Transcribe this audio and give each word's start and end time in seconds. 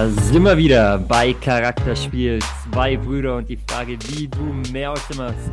Da 0.00 0.08
sind 0.08 0.44
wir 0.44 0.56
wieder 0.56 0.96
bei 0.96 1.34
Charakterspiel. 1.34 2.38
Zwei 2.72 2.96
Brüder 2.96 3.36
und 3.36 3.50
die 3.50 3.58
Frage, 3.58 3.98
wie 4.08 4.28
du 4.28 4.40
mehr 4.72 4.92
aus 4.92 5.06
dem 5.08 5.18
machst. 5.18 5.50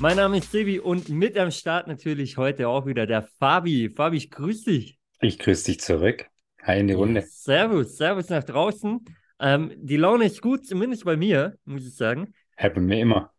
Mein 0.00 0.16
Name 0.16 0.38
ist 0.38 0.50
Silvi 0.50 0.80
und 0.80 1.08
mit 1.08 1.38
am 1.38 1.52
Start 1.52 1.86
natürlich 1.86 2.36
heute 2.36 2.66
auch 2.66 2.86
wieder 2.86 3.06
der 3.06 3.22
Fabi. 3.22 3.88
Fabi, 3.88 4.16
ich 4.16 4.32
grüße 4.32 4.70
dich. 4.72 4.98
Ich 5.20 5.38
grüße 5.38 5.66
dich 5.66 5.78
zurück. 5.78 6.26
Hi 6.64 6.80
in 6.80 6.88
die 6.88 6.94
Runde. 6.94 7.22
Servus, 7.28 7.96
Servus 7.96 8.28
nach 8.28 8.42
draußen. 8.42 9.04
Ähm, 9.38 9.72
die 9.76 9.98
Laune 9.98 10.24
ist 10.24 10.42
gut, 10.42 10.66
zumindest 10.66 11.04
bei 11.04 11.16
mir, 11.16 11.56
muss 11.64 11.86
ich 11.86 11.94
sagen. 11.94 12.34
Bei 12.58 12.80
mir 12.80 13.00
immer. 13.00 13.32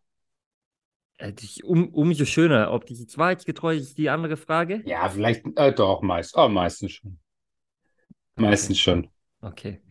Äh, 1.17 1.33
um, 1.63 1.89
umso 1.89 2.23
schöner. 2.23 2.71
Ob 2.71 2.85
diese 2.85 3.05
Wahrheitsgetreu 3.17 3.75
ist, 3.75 3.89
ist 3.89 3.97
die 3.97 4.09
andere 4.09 4.37
Frage. 4.37 4.81
Ja, 4.85 5.09
vielleicht 5.09 5.45
äh, 5.57 5.73
doch 5.73 6.01
meist. 6.01 6.37
Oh, 6.37 6.47
meistens 6.47 6.93
schon. 6.93 7.19
Meistens 8.37 8.79
schon. 8.79 9.09
Okay. 9.41 9.81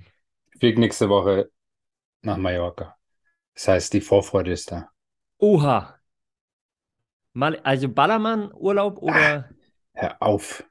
Fliege 0.58 0.80
nächste 0.80 1.08
Woche 1.08 1.50
nach 2.22 2.36
Mallorca. 2.38 2.96
Das 3.54 3.68
heißt, 3.68 3.92
die 3.94 4.00
Vorfreude 4.02 4.52
ist 4.52 4.72
da. 4.72 4.90
Oha. 5.40 5.98
Mal, 7.34 7.60
also 7.62 7.88
Ballermann-Urlaub 7.88 8.98
oder? 9.00 9.44
Ah, 9.44 9.50
hör 9.94 10.22
auf. 10.22 10.64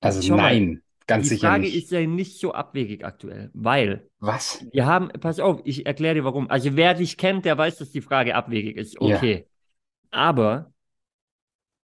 Also 0.00 0.22
Schau 0.22 0.38
mal, 0.38 0.52
nein, 0.52 0.82
ganz 1.06 1.28
Die 1.28 1.30
sicher 1.30 1.50
Frage 1.50 1.68
nicht. 1.68 1.76
ist 1.76 1.90
ja 1.92 2.06
nicht 2.06 2.38
so 2.40 2.52
abwegig 2.54 3.04
aktuell, 3.04 3.50
weil 3.54 4.10
Was? 4.20 4.62
wir 4.72 4.86
haben, 4.86 5.08
pass 5.20 5.40
auf, 5.40 5.60
ich 5.64 5.86
erkläre 5.86 6.16
dir 6.16 6.24
warum. 6.24 6.50
Also 6.50 6.76
wer 6.76 6.94
dich 6.94 7.16
kennt, 7.18 7.44
der 7.46 7.58
weiß, 7.58 7.78
dass 7.78 7.92
die 7.92 8.02
Frage 8.02 8.34
abwegig 8.36 8.76
ist. 8.76 9.00
Ja. 9.00 9.16
Okay. 9.16 9.48
Aber 10.10 10.72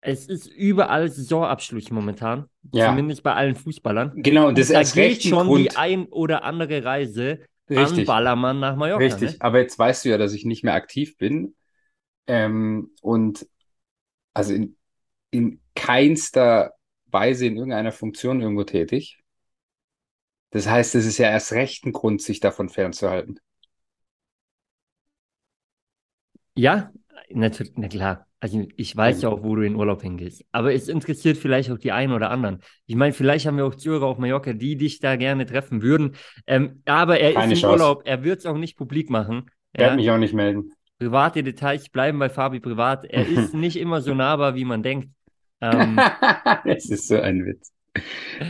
es 0.03 0.27
ist 0.27 0.47
überall 0.48 1.08
Saisonabschluss 1.08 1.91
momentan. 1.91 2.47
Ja. 2.72 2.89
Zumindest 2.91 3.22
bei 3.22 3.34
allen 3.34 3.55
Fußballern. 3.55 4.22
Genau, 4.22 4.48
und 4.48 4.58
das 4.58 4.69
da 4.69 4.81
ist 4.81 4.97
recht 4.97 5.22
schon 5.25 5.47
Grund. 5.47 5.64
die 5.64 5.77
ein 5.77 6.06
oder 6.06 6.45
andere 6.45 6.84
Reise 6.84 7.41
an 7.75 7.75
Richtig, 7.77 8.06
Ballermann 8.06 8.61
nach 8.61 8.77
Mallorca. 8.77 9.05
richtig. 9.05 9.33
Ne? 9.33 9.41
Aber 9.41 9.61
jetzt 9.61 9.78
weißt 9.78 10.05
du 10.05 10.11
ja, 10.11 10.19
dass 10.19 10.34
ich 10.34 10.45
nicht 10.45 10.64
mehr 10.64 10.75
aktiv 10.75 11.17
bin. 11.17 11.55
Ähm, 12.27 12.92
und 13.03 13.48
also 14.34 14.55
in, 14.55 14.77
in 15.30 15.61
keinster 15.75 16.75
Weise 17.06 17.47
in 17.47 17.56
irgendeiner 17.56 17.92
Funktion 17.92 18.41
irgendwo 18.42 18.64
tätig. 18.64 19.19
Das 20.50 20.69
heißt, 20.69 20.95
es 20.95 21.05
ist 21.05 21.19
ja 21.19 21.28
erst 21.30 21.50
recht 21.53 21.84
ein 21.84 21.91
Grund, 21.92 22.23
sich 22.23 22.39
davon 22.39 22.69
fernzuhalten. 22.69 23.41
Ja, 26.55 26.92
natürlich, 27.30 27.73
na 27.77 27.89
klar. 27.89 28.27
Also 28.42 28.66
ich 28.76 28.96
weiß 28.96 29.22
ja 29.22 29.28
auch, 29.28 29.44
wo 29.44 29.54
du 29.54 29.62
in 29.62 29.76
Urlaub 29.76 30.02
hingehst. 30.02 30.44
Aber 30.50 30.74
es 30.74 30.88
interessiert 30.88 31.36
vielleicht 31.36 31.70
auch 31.70 31.78
die 31.78 31.92
einen 31.92 32.12
oder 32.12 32.28
anderen. 32.32 32.58
Ich 32.86 32.96
meine, 32.96 33.12
vielleicht 33.12 33.46
haben 33.46 33.56
wir 33.56 33.64
auch 33.64 33.76
Zuhörer 33.76 34.06
auf 34.06 34.18
Mallorca, 34.18 34.52
die 34.52 34.76
dich 34.76 34.98
da 34.98 35.14
gerne 35.14 35.46
treffen 35.46 35.80
würden. 35.80 36.16
Ähm, 36.48 36.82
aber 36.84 37.20
er 37.20 37.34
Keine 37.34 37.52
ist 37.52 37.62
im 37.62 37.68
Chance. 37.68 37.84
Urlaub, 37.84 38.02
er 38.04 38.24
wird 38.24 38.40
es 38.40 38.46
auch 38.46 38.56
nicht 38.58 38.76
publik 38.76 39.10
machen. 39.10 39.48
Werde 39.74 39.90
Ja? 39.92 39.96
mich 39.96 40.10
auch 40.10 40.18
nicht 40.18 40.34
melden. 40.34 40.72
Private 40.98 41.44
Details 41.44 41.88
bleiben 41.88 42.18
bei 42.18 42.28
Fabi 42.28 42.58
privat. 42.58 43.04
Er 43.04 43.24
ist 43.28 43.54
nicht 43.54 43.76
immer 43.76 44.00
so 44.00 44.12
nahbar, 44.12 44.56
wie 44.56 44.64
man 44.64 44.82
denkt. 44.82 45.10
Ähm, 45.60 45.96
Das 46.64 46.86
ist 46.86 47.06
so 47.06 47.20
ein 47.20 47.46
Witz. 47.46 47.72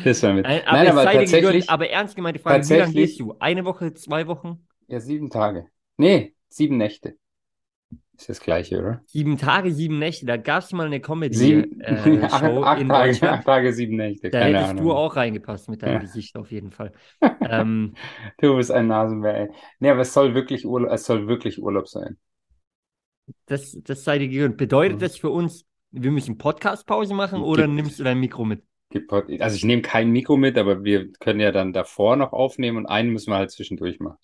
Das 0.05 0.23
war 0.23 0.31
ein 0.31 0.37
Witz. 0.39 0.47
ein- 0.47 0.67
aber 0.67 0.77
Nein, 0.79 0.89
aber 0.89 1.05
tatsächlich, 1.05 1.69
Aber 1.69 1.91
ernst 1.91 2.17
gemeinte 2.17 2.41
Frage, 2.41 2.67
wie 2.67 2.75
lange 2.79 2.93
gehst 2.95 3.21
du? 3.21 3.35
Eine 3.41 3.67
Woche, 3.67 3.93
zwei 3.93 4.27
Wochen? 4.27 4.67
ja, 4.89 5.01
sieben 5.01 5.29
Tage. 5.29 5.67
Nee, 5.99 6.35
sieben 6.49 6.79
Nächte. 6.79 7.17
Ist 8.17 8.29
das 8.29 8.41
gleiche, 8.41 8.79
oder? 8.79 9.03
Sieben 9.07 9.37
Tage, 9.39 9.73
sieben 9.73 9.99
Nächte. 9.99 10.27
Da 10.27 10.37
gab 10.37 10.63
es 10.63 10.73
mal 10.73 10.87
eine 10.87 11.01
Comedy-Show 11.01 11.65
acht, 12.23 12.45
acht 12.45 12.81
in 12.81 12.89
Tage, 12.89 13.11
Deutschland. 13.11 13.39
acht 13.39 13.45
Tage, 13.47 13.73
sieben 13.73 13.97
Nächte. 13.97 14.31
Da 14.31 14.41
Keine 14.41 14.59
hättest 14.59 14.71
Ahnung. 14.71 14.85
du 14.85 14.93
auch 14.93 15.17
reingepasst 15.17 15.69
mit 15.69 15.83
deinem 15.83 15.95
Ja. 15.95 15.99
Gesicht 15.99 16.37
auf 16.37 16.51
jeden 16.53 16.71
Fall. 16.71 16.93
Ähm, 17.41 17.95
Du 18.39 18.57
bist 18.57 18.71
ein 18.71 18.87
Nasenbär, 18.87 19.35
ey. 19.37 19.49
Nee, 19.81 19.91
aber 19.91 20.03
es 20.03 20.13
soll 20.15 20.35
wirklich 20.35 20.65
Urlaub, 20.67 20.91
es 20.93 21.05
soll 21.05 21.27
wirklich 21.27 21.61
Urlaub 21.61 21.89
sein. 21.89 22.17
das, 23.47 23.77
das 23.83 24.05
sei 24.05 24.19
dir 24.19 24.29
gegönnt. 24.29 24.57
Bedeutet 24.57 24.97
Mhm. 24.97 25.01
das 25.01 25.17
für 25.19 25.31
uns, 25.31 25.65
wir 25.91 26.11
müssen 26.11 26.39
Podcast-Pause 26.39 27.15
machen 27.15 27.43
oder 27.43 27.65
Gibt- 27.65 27.75
nimmst 27.75 27.99
du 27.99 28.05
dein 28.05 28.19
Mikro 28.21 28.45
mit? 28.45 28.65
Also 29.41 29.57
ich 29.57 29.65
nehme 29.65 29.81
kein 29.83 30.11
Mikro 30.11 30.37
mit, 30.37 30.59
aber 30.59 30.85
wir 30.85 31.11
können 31.13 31.41
ja 31.41 31.51
dann 31.51 31.73
davor 31.73 32.17
noch 32.17 32.33
aufnehmen 32.33 32.77
und 32.77 32.87
einen 32.87 33.11
müssen 33.11 33.31
wir 33.31 33.37
halt 33.37 33.51
zwischendurch 33.51 34.01
machen. 34.01 34.19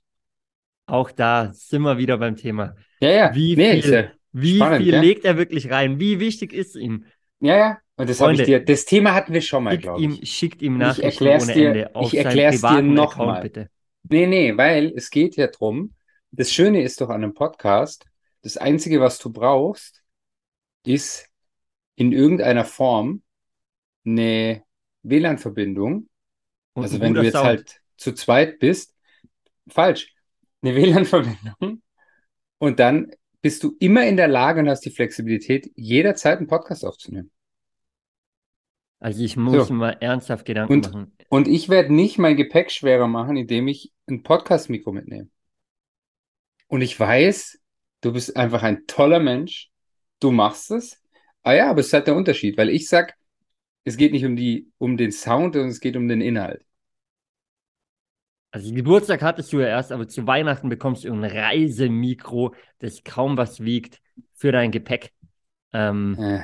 Auch 0.87 1.11
da 1.11 1.53
sind 1.53 1.83
wir 1.83 1.99
wieder 1.99 2.19
beim 2.19 2.37
Thema. 2.37 2.75
Ja, 3.01 3.11
ja. 3.11 3.35
Wie 3.35 3.57
Nee, 3.57 3.83
viel, 3.83 3.93
ja, 3.93 4.13
wie 4.33 4.57
spannend, 4.57 4.83
viel 4.83 4.91
gell? 4.93 5.01
legt 5.01 5.25
er 5.25 5.37
wirklich 5.37 5.71
rein? 5.71 6.01
Wie 6.01 6.21
wichtig 6.21 6.53
ist 6.53 6.77
ihm? 6.77 7.05
ja, 7.41 7.57
ja. 7.57 7.79
Und 7.97 8.09
das 8.09 8.21
habe 8.21 8.33
ich 8.35 8.43
dir, 8.43 8.65
das 8.65 8.85
Thema 8.85 9.13
hatten 9.15 9.33
wir 9.33 9.41
schon 9.43 9.65
mal, 9.65 9.77
glaube 9.77 10.01
ihm, 10.03 10.13
ich. 10.23 10.31
schickt 10.33 10.63
ihm 10.63 10.75
Ich 10.75 10.79
Nachrichten 10.79 11.03
erklär's 11.03 11.43
ohne 11.45 11.53
dir- 11.55 11.91
ich 12.01 12.15
erklär's 12.17 12.55
dir 12.57 12.61
privaten 12.61 12.95
noch 12.95 13.13
Account, 13.13 13.27
mal. 13.27 13.41
bitte. 13.43 13.71
Nee, 14.09 14.27
nee, 14.27 14.57
weil 14.57 14.93
es 14.97 15.11
geht 15.11 15.37
ja 15.37 15.49
drum. 15.49 15.95
Das 16.31 16.53
Schöne 16.53 16.83
ist 16.83 17.01
doch 17.01 17.09
an 17.09 17.25
einem 17.25 17.35
Podcast, 17.35 18.05
das 18.43 18.57
Einzige, 18.57 19.01
was 19.01 19.19
du 19.19 19.33
brauchst, 19.33 20.03
ist 20.85 21.29
in 21.97 22.13
irgendeiner 22.13 22.65
Form 22.65 23.23
eine 24.07 24.63
WLAN-Verbindung. 25.03 26.09
Also 26.75 27.01
wenn 27.01 27.15
du 27.15 27.23
jetzt 27.23 27.35
Sound. 27.35 27.47
halt 27.47 27.81
zu 27.97 28.13
zweit 28.15 28.59
bist, 28.61 28.95
falsch, 29.69 30.15
eine 30.63 30.75
WLAN-Verbindung 30.77 31.83
und 32.59 32.79
dann 32.81 33.13
bist 33.41 33.63
du 33.63 33.77
immer 33.79 34.07
in 34.07 34.17
der 34.17 34.29
Lage 34.29 34.61
und 34.61 34.69
hast 34.69 34.85
die 34.85 34.91
Flexibilität, 34.91 35.71
jederzeit 35.77 36.39
einen 36.39 36.49
Podcast 36.49 36.85
aufzunehmen. 36.85 37.31
Also 39.01 39.23
ich 39.23 39.37
muss 39.37 39.69
So. 39.69 39.75
mal 39.75 39.97
ernsthaft 40.01 40.45
Gedanken 40.45 40.73
Und- 40.73 40.93
machen. 40.93 41.13
Und 41.29 41.47
ich 41.47 41.69
werde 41.69 41.93
nicht 41.95 42.19
mein 42.19 42.37
Gepäck 42.37 42.71
schwerer 42.71 43.07
machen, 43.07 43.37
indem 43.37 43.69
ich 43.69 43.93
ein 44.09 44.23
Podcast-Mikro 44.23 44.93
mitnehme. 44.93 45.29
Und 46.67 46.81
ich 46.81 46.99
weiß, 46.99 47.61
du 48.01 48.13
bist 48.13 48.37
einfach 48.37 48.63
ein 48.63 48.87
toller 48.87 49.21
Mensch. 49.21 49.71
Du 50.21 50.31
machst 50.33 50.71
es. 50.71 51.01
Ah 51.43 51.53
ja, 51.53 51.71
aber 51.71 51.81
es 51.81 51.87
ist 51.89 51.93
halt 51.93 52.07
der 52.09 52.17
Unterschied, 52.17 52.57
weil 52.59 52.71
ich 52.71 52.89
sag, 52.89 53.15
es 53.85 53.97
geht 53.97 54.13
nicht 54.13 54.25
um 54.25 54.37
die, 54.37 54.71
um 54.79 54.97
den 54.97 55.13
Sound, 55.13 55.55
sondern 55.55 55.71
es 55.71 55.81
geht 55.81 55.97
um 55.97 56.09
den 56.09 56.21
Inhalt. 56.21 56.65
Also 58.59 58.75
Geburtstag 58.75 59.23
hattest 59.23 59.53
du 59.53 59.61
ja 59.61 59.69
erst, 59.69 59.93
aber 59.93 60.09
zu 60.09 60.27
Weihnachten 60.27 60.69
bekommst 60.69 61.05
du 61.05 61.13
ein 61.13 61.23
Reisemikro, 61.23 62.55
das 62.81 63.05
kaum 63.05 63.37
was 63.37 63.63
wiegt 63.63 64.01
für 64.35 64.51
dein 64.51 64.73
Gepäck. 64.73 65.13
Ähm, 65.73 66.17
Äh. 66.19 66.41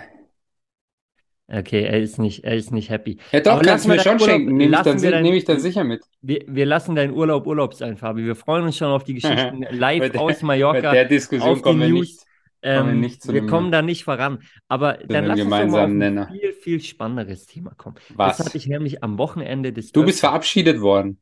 okay, 1.59 1.83
er 1.83 1.99
ist 2.01 2.19
nicht, 2.21 2.45
er 2.45 2.55
ist 2.55 2.71
nicht 2.71 2.89
happy. 2.89 3.19
Ja, 3.33 3.41
doch, 3.41 3.55
Aber 3.55 3.63
kannst 3.63 3.85
du 3.85 3.89
mir 3.89 3.97
wir 3.97 4.03
schon 4.03 4.13
Urlaub- 4.21 4.29
schenken. 4.29 4.53
Nehme 4.53 4.65
ich 4.65 4.71
lassen 4.71 4.85
dann, 4.91 5.03
wir 5.03 5.11
deinen- 5.11 5.23
nehme 5.25 5.37
ich 5.37 5.45
dann 5.45 5.59
sicher 5.59 5.83
mit. 5.83 6.03
Wir, 6.23 6.45
wir 6.47 6.67
lassen 6.67 6.95
deinen 6.95 7.13
Urlaub 7.15 7.49
Urlaub 7.49 7.75
sein, 7.75 7.97
Fabi. 7.97 8.25
Wir 8.25 8.37
freuen 8.37 8.63
uns 8.65 8.77
schon 8.77 8.89
auf 8.93 9.03
die 9.03 9.15
Geschichten 9.15 9.61
Bei 9.69 9.71
live 9.73 10.13
der- 10.13 10.21
aus 10.21 10.39
Bei 10.41 10.47
Mallorca. 10.47 10.93
der 10.93 11.07
Diskussion 11.07 11.51
auf 11.51 11.57
die 11.59 11.63
kommen 11.63 11.81
wir 11.81 11.89
News. 11.89 12.01
nicht. 12.01 12.19
kommen 12.63 12.87
wir 13.03 13.09
Ähm, 13.09 13.11
wir 13.25 13.41
einem- 13.43 13.51
kommen 13.51 13.73
da 13.73 13.83
nicht 13.83 14.05
voran. 14.05 14.39
Aber 14.69 14.95
dann 15.09 15.25
lass 15.27 15.41
uns 15.41 15.51
mal 15.51 15.69
auf 15.69 15.75
ein 15.77 15.99
Nenner. 15.99 16.29
viel, 16.29 16.53
viel 16.53 16.81
spannenderes 16.81 17.47
Thema 17.47 17.75
kommen. 17.77 17.97
Das 18.11 18.39
Was? 18.39 18.47
hatte 18.47 18.57
ich 18.57 18.69
nämlich 18.69 19.03
am 19.03 19.19
Wochenende 19.19 19.73
des 19.73 19.91
Du 19.93 20.05
bist 20.05 20.21
verabschiedet 20.21 20.81
worden. 20.81 21.19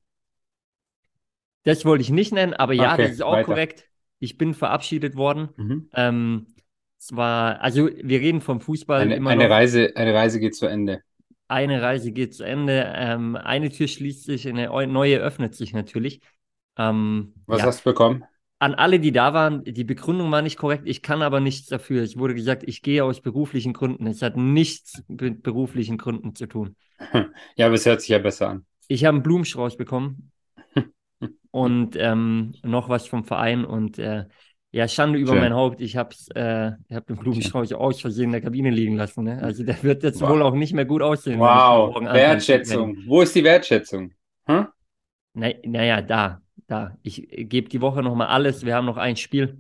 Das 1.64 1.84
wollte 1.84 2.02
ich 2.02 2.10
nicht 2.10 2.32
nennen, 2.32 2.54
aber 2.54 2.72
ja, 2.74 2.92
Okay, 2.92 3.02
das 3.02 3.12
ist 3.12 3.22
auch 3.22 3.32
weiter. 3.32 3.46
korrekt. 3.46 3.88
Ich 4.18 4.38
bin 4.38 4.54
verabschiedet 4.54 5.16
worden. 5.16 5.50
Mhm. 5.56 5.88
Ähm, 5.94 6.46
zwar, 6.98 7.60
also 7.60 7.88
wir 7.88 8.20
reden 8.20 8.40
vom 8.40 8.60
Fußball 8.60 9.02
Eine, 9.02 9.14
immer 9.14 9.32
eine 9.32 9.44
noch. 9.44 9.50
Reise, 9.50 9.92
eine 9.96 10.14
Reise 10.14 10.40
geht 10.40 10.54
zu 10.56 10.66
Ende. 10.66 11.02
Eine 11.48 11.82
Reise 11.82 12.12
geht 12.12 12.34
zu 12.34 12.44
Ende. 12.44 12.92
Ähm, 12.96 13.36
eine 13.36 13.70
Tür 13.70 13.88
schließt 13.88 14.24
sich, 14.24 14.48
eine 14.48 14.72
eu- 14.72 14.86
neue 14.86 15.18
öffnet 15.18 15.54
sich 15.54 15.72
natürlich. 15.74 16.20
Ähm, 16.78 17.34
Was 17.46 17.62
ja. 17.62 17.66
hast 17.66 17.80
du 17.80 17.90
bekommen? 17.90 18.24
An 18.58 18.74
alle, 18.74 19.00
die 19.00 19.12
da 19.12 19.34
waren, 19.34 19.64
die 19.64 19.84
Begründung 19.84 20.30
war 20.30 20.42
nicht 20.42 20.56
korrekt. 20.58 20.84
Ich 20.86 21.02
kann 21.02 21.22
aber 21.22 21.40
nichts 21.40 21.68
dafür. 21.68 22.02
Es 22.02 22.16
wurde 22.16 22.34
gesagt, 22.34 22.62
ich 22.66 22.82
gehe 22.82 23.04
aus 23.04 23.20
beruflichen 23.20 23.72
Gründen. 23.74 24.06
Es 24.06 24.22
hat 24.22 24.36
nichts 24.36 25.02
mit 25.08 25.42
beruflichen 25.42 25.98
Gründen 25.98 26.34
zu 26.36 26.46
tun. 26.46 26.76
Ja, 27.56 27.66
aber 27.66 27.74
es 27.74 27.86
hört 27.86 28.00
sich 28.00 28.10
ja 28.10 28.18
besser 28.18 28.48
an. 28.50 28.66
Ich 28.88 29.04
habe 29.04 29.16
einen 29.16 29.22
Blumenstrauß 29.22 29.76
bekommen 29.76 30.31
und 31.50 31.96
ähm, 31.98 32.54
noch 32.62 32.88
was 32.88 33.06
vom 33.06 33.24
Verein 33.24 33.64
und 33.64 33.98
äh, 33.98 34.24
ja, 34.74 34.88
Schande 34.88 35.18
über 35.18 35.32
Schön. 35.32 35.40
mein 35.40 35.54
Haupt. 35.54 35.80
Ich 35.82 35.96
habe 35.96 36.14
äh, 36.34 36.72
ich 36.88 36.96
hab 36.96 37.06
den 37.06 37.16
Blumenstrauß 37.16 37.72
aus 37.74 38.00
Versehen 38.00 38.26
in 38.26 38.32
der 38.32 38.40
Kabine 38.40 38.70
liegen 38.70 38.96
lassen. 38.96 39.24
Ne? 39.24 39.42
Also 39.42 39.64
der 39.64 39.82
wird 39.82 40.02
jetzt 40.02 40.20
Wow. 40.22 40.30
wohl 40.30 40.42
auch 40.42 40.54
nicht 40.54 40.72
mehr 40.72 40.86
gut 40.86 41.02
aussehen. 41.02 41.38
Wow, 41.38 41.94
Wertschätzung. 42.02 42.96
Wo 43.06 43.20
ist 43.20 43.34
die 43.34 43.44
Wertschätzung? 43.44 44.12
Hm? 44.46 44.66
Na, 45.34 45.50
naja, 45.64 46.00
da, 46.02 46.40
da. 46.66 46.96
Ich 47.02 47.26
gebe 47.30 47.68
die 47.68 47.80
Woche 47.80 48.02
nochmal 48.02 48.28
alles. 48.28 48.64
Wir 48.64 48.74
haben 48.74 48.86
noch 48.86 48.96
ein 48.96 49.16
Spiel. 49.16 49.58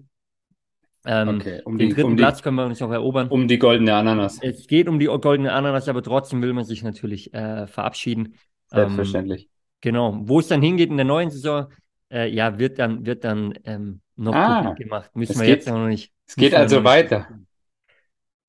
Ähm, 1.04 1.40
Okay, 1.40 1.60
um 1.64 1.78
den 1.78 1.88
die, 1.88 1.94
dritten 1.94 2.10
um 2.12 2.16
die, 2.16 2.22
Platz 2.22 2.42
können 2.42 2.56
wir 2.56 2.64
uns 2.64 2.80
noch 2.80 2.90
erobern. 2.90 3.28
um 3.28 3.48
die 3.48 3.58
goldene 3.58 3.94
Ananas. 3.94 4.38
Es 4.40 4.66
geht 4.66 4.88
um 4.88 4.98
die 4.98 5.06
goldene 5.06 5.52
Ananas, 5.52 5.88
aber 5.88 6.02
trotzdem 6.02 6.42
will 6.42 6.52
man 6.52 6.64
sich 6.64 6.82
natürlich 6.82 7.34
äh, 7.34 7.66
verabschieden. 7.66 8.34
Ähm, 8.72 8.80
Selbstverständlich. 8.80 9.48
Genau. 9.82 10.18
Wo 10.22 10.40
es 10.40 10.48
dann 10.48 10.62
hingeht 10.62 10.88
in 10.88 10.96
der 10.96 11.04
neuen 11.04 11.28
Saison, 11.30 11.66
äh, 12.10 12.28
ja, 12.30 12.58
wird 12.58 12.78
dann, 12.78 13.04
wird 13.04 13.24
dann 13.24 13.52
ähm, 13.64 14.00
noch 14.16 14.34
Ah, 14.34 14.72
gemacht. 14.72 15.10
Müssen 15.14 15.38
wir 15.38 15.46
geht- 15.46 15.56
jetzt 15.56 15.68
noch 15.68 15.86
nicht. 15.86 16.10
Es 16.26 16.36
geht 16.36 16.54
also 16.54 16.82
weiter. 16.84 17.28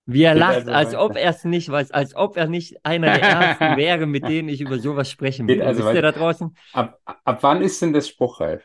Wie 0.05 0.23
er 0.23 0.33
Geht 0.33 0.39
lacht, 0.41 0.55
also 0.55 0.71
als 0.71 0.87
weiter. 0.89 1.05
ob 1.05 1.15
er 1.15 1.29
es 1.29 1.43
nicht 1.45 1.69
weiß, 1.69 1.91
als 1.91 2.15
ob 2.15 2.35
er 2.35 2.47
nicht 2.47 2.85
einer 2.85 3.07
der 3.13 3.21
ersten 3.23 3.77
wäre, 3.77 4.05
mit 4.05 4.27
denen 4.27 4.49
ich 4.49 4.59
über 4.61 4.77
sowas 4.79 5.09
sprechen 5.09 5.47
würde. 5.47 5.65
also 5.65 5.83
Wisst 5.85 5.95
ihr 5.95 6.01
da 6.01 6.11
draußen? 6.11 6.55
Ab, 6.73 6.99
ab 7.05 7.37
wann 7.41 7.61
ist 7.61 7.81
denn 7.81 7.93
das 7.93 8.09
spruchreif? 8.09 8.63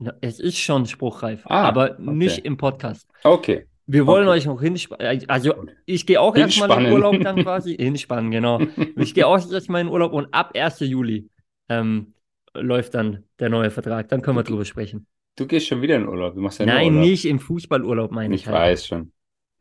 Ja, 0.00 0.12
Es 0.20 0.38
ist 0.40 0.58
schon 0.58 0.86
spruchreif, 0.86 1.42
Ah, 1.46 1.62
aber 1.68 1.92
okay. 1.92 2.02
nicht 2.10 2.44
im 2.44 2.56
Podcast. 2.56 3.08
Okay. 3.24 3.66
Wir 3.86 4.06
wollen 4.06 4.28
Okay. 4.28 4.38
euch 4.38 4.46
noch 4.46 4.60
hinspannen. 4.60 5.24
Also, 5.28 5.54
ich 5.86 6.04
gehe 6.04 6.20
auch 6.20 6.36
erstmal 6.36 6.84
in. 6.84 6.92
Urlaub 6.92 7.20
dann 7.22 7.36
quasi. 7.42 7.74
Hinspannen, 7.76 8.30
genau. 8.30 8.60
Ich 8.96 9.14
gehe 9.14 9.26
auch 9.26 9.38
erstmal 9.50 9.80
in 9.80 9.88
Urlaub 9.88 10.12
und 10.12 10.32
ab 10.34 10.50
1. 10.54 10.80
Juli 10.80 11.28
ähm, 11.68 12.14
läuft 12.54 12.94
dann 12.94 13.24
der 13.38 13.48
neue 13.50 13.70
Vertrag. 13.70 14.08
Dann 14.08 14.22
können 14.22 14.36
wir 14.36 14.42
drüber 14.44 14.64
sprechen. 14.64 15.06
Du 15.36 15.46
gehst 15.46 15.68
schon 15.68 15.82
wieder 15.82 15.96
in 15.96 16.08
Urlaub. 16.08 16.34
Du 16.34 16.40
machst 16.40 16.58
ja 16.58 16.66
Nein, 16.66 16.94
Urlaub. 16.94 17.00
nicht 17.08 17.24
im 17.24 17.38
Fußballurlaub, 17.38 18.10
meine 18.10 18.34
Ich 18.34 18.42
ich 18.42 18.46
halt. 18.46 18.56
weiß 18.56 18.86
schon. 18.86 19.12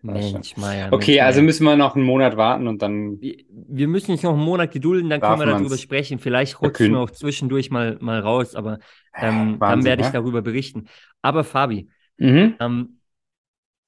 Mensch, 0.02 0.56
Meier. 0.58 0.94
Okay, 0.94 1.12
Mensch, 1.16 1.24
also 1.24 1.42
müssen 1.42 1.64
wir 1.66 1.76
noch 1.76 1.96
einen 1.96 2.06
Monat 2.06 2.38
warten 2.38 2.68
und 2.68 2.82
dann. 2.82 3.20
Wir- 3.20 3.88
müssen 3.88 4.12
uns 4.12 4.24
noch 4.24 4.34
einen 4.34 4.44
Monat 4.44 4.72
gedulden, 4.72 5.10
dann 5.10 5.20
können 5.22 5.40
wir 5.40 5.46
darüber 5.48 5.78
sprechen. 5.78 6.20
Vielleicht 6.20 6.62
rutschen 6.62 6.92
wir 6.94 7.00
auch 7.00 7.12
zwischendurch 7.12 7.72
mal, 7.72 7.98
mal 8.00 8.20
raus, 8.20 8.56
aber 8.56 8.80
ähm, 9.16 9.60
dann 9.60 9.60
Wahnsinn, 9.60 9.86
werde 9.86 10.02
ich 10.02 10.08
ja? 10.08 10.14
darüber 10.14 10.42
berichten. 10.42 10.88
Aber 11.22 11.44
Fabi, 11.44 11.90
Mhm. 12.18 12.56
ähm, 12.60 12.97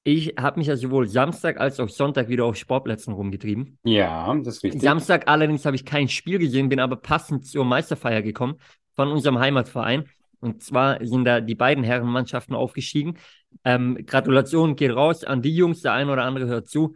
ich 0.02 0.34
habe 0.38 0.58
mich 0.58 0.68
ja 0.68 0.76
sowohl 0.76 1.08
Samstag 1.08 1.60
als 1.60 1.78
auch 1.78 1.88
Sonntag 1.88 2.28
wieder 2.28 2.44
auf 2.44 2.56
Sportplätzen 2.56 3.12
rumgetrieben. 3.12 3.78
Ja, 3.84 4.34
das 4.34 4.56
ist 4.56 4.64
richtig. 4.64 4.82
Samstag 4.82 5.28
allerdings 5.28 5.64
habe 5.66 5.76
ich 5.76 5.84
kein 5.84 6.08
Spiel 6.08 6.38
gesehen, 6.38 6.68
bin 6.68 6.80
aber 6.80 6.96
passend 6.96 7.46
zur 7.46 7.64
Meisterfeier 7.64 8.22
gekommen 8.22 8.56
von 8.96 9.08
unserem 9.08 9.38
Heimatverein. 9.38 10.04
Und 10.40 10.62
zwar 10.62 11.04
sind 11.04 11.24
da 11.26 11.40
die 11.40 11.54
beiden 11.54 11.84
Herrenmannschaften 11.84 12.54
aufgestiegen. 12.54 13.18
Ähm, 13.64 13.98
Gratulation 14.06 14.74
geht 14.74 14.92
raus 14.92 15.22
an 15.22 15.42
die 15.42 15.54
Jungs, 15.54 15.82
der 15.82 15.92
eine 15.92 16.10
oder 16.12 16.24
andere 16.24 16.46
hört 16.46 16.68
zu. 16.68 16.94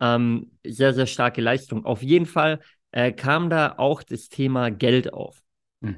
Ähm, 0.00 0.52
sehr, 0.64 0.94
sehr 0.94 1.06
starke 1.06 1.42
Leistung. 1.42 1.84
Auf 1.84 2.02
jeden 2.02 2.26
Fall 2.26 2.60
äh, 2.92 3.12
kam 3.12 3.50
da 3.50 3.74
auch 3.76 4.02
das 4.02 4.28
Thema 4.30 4.70
Geld 4.70 5.12
auf. 5.12 5.42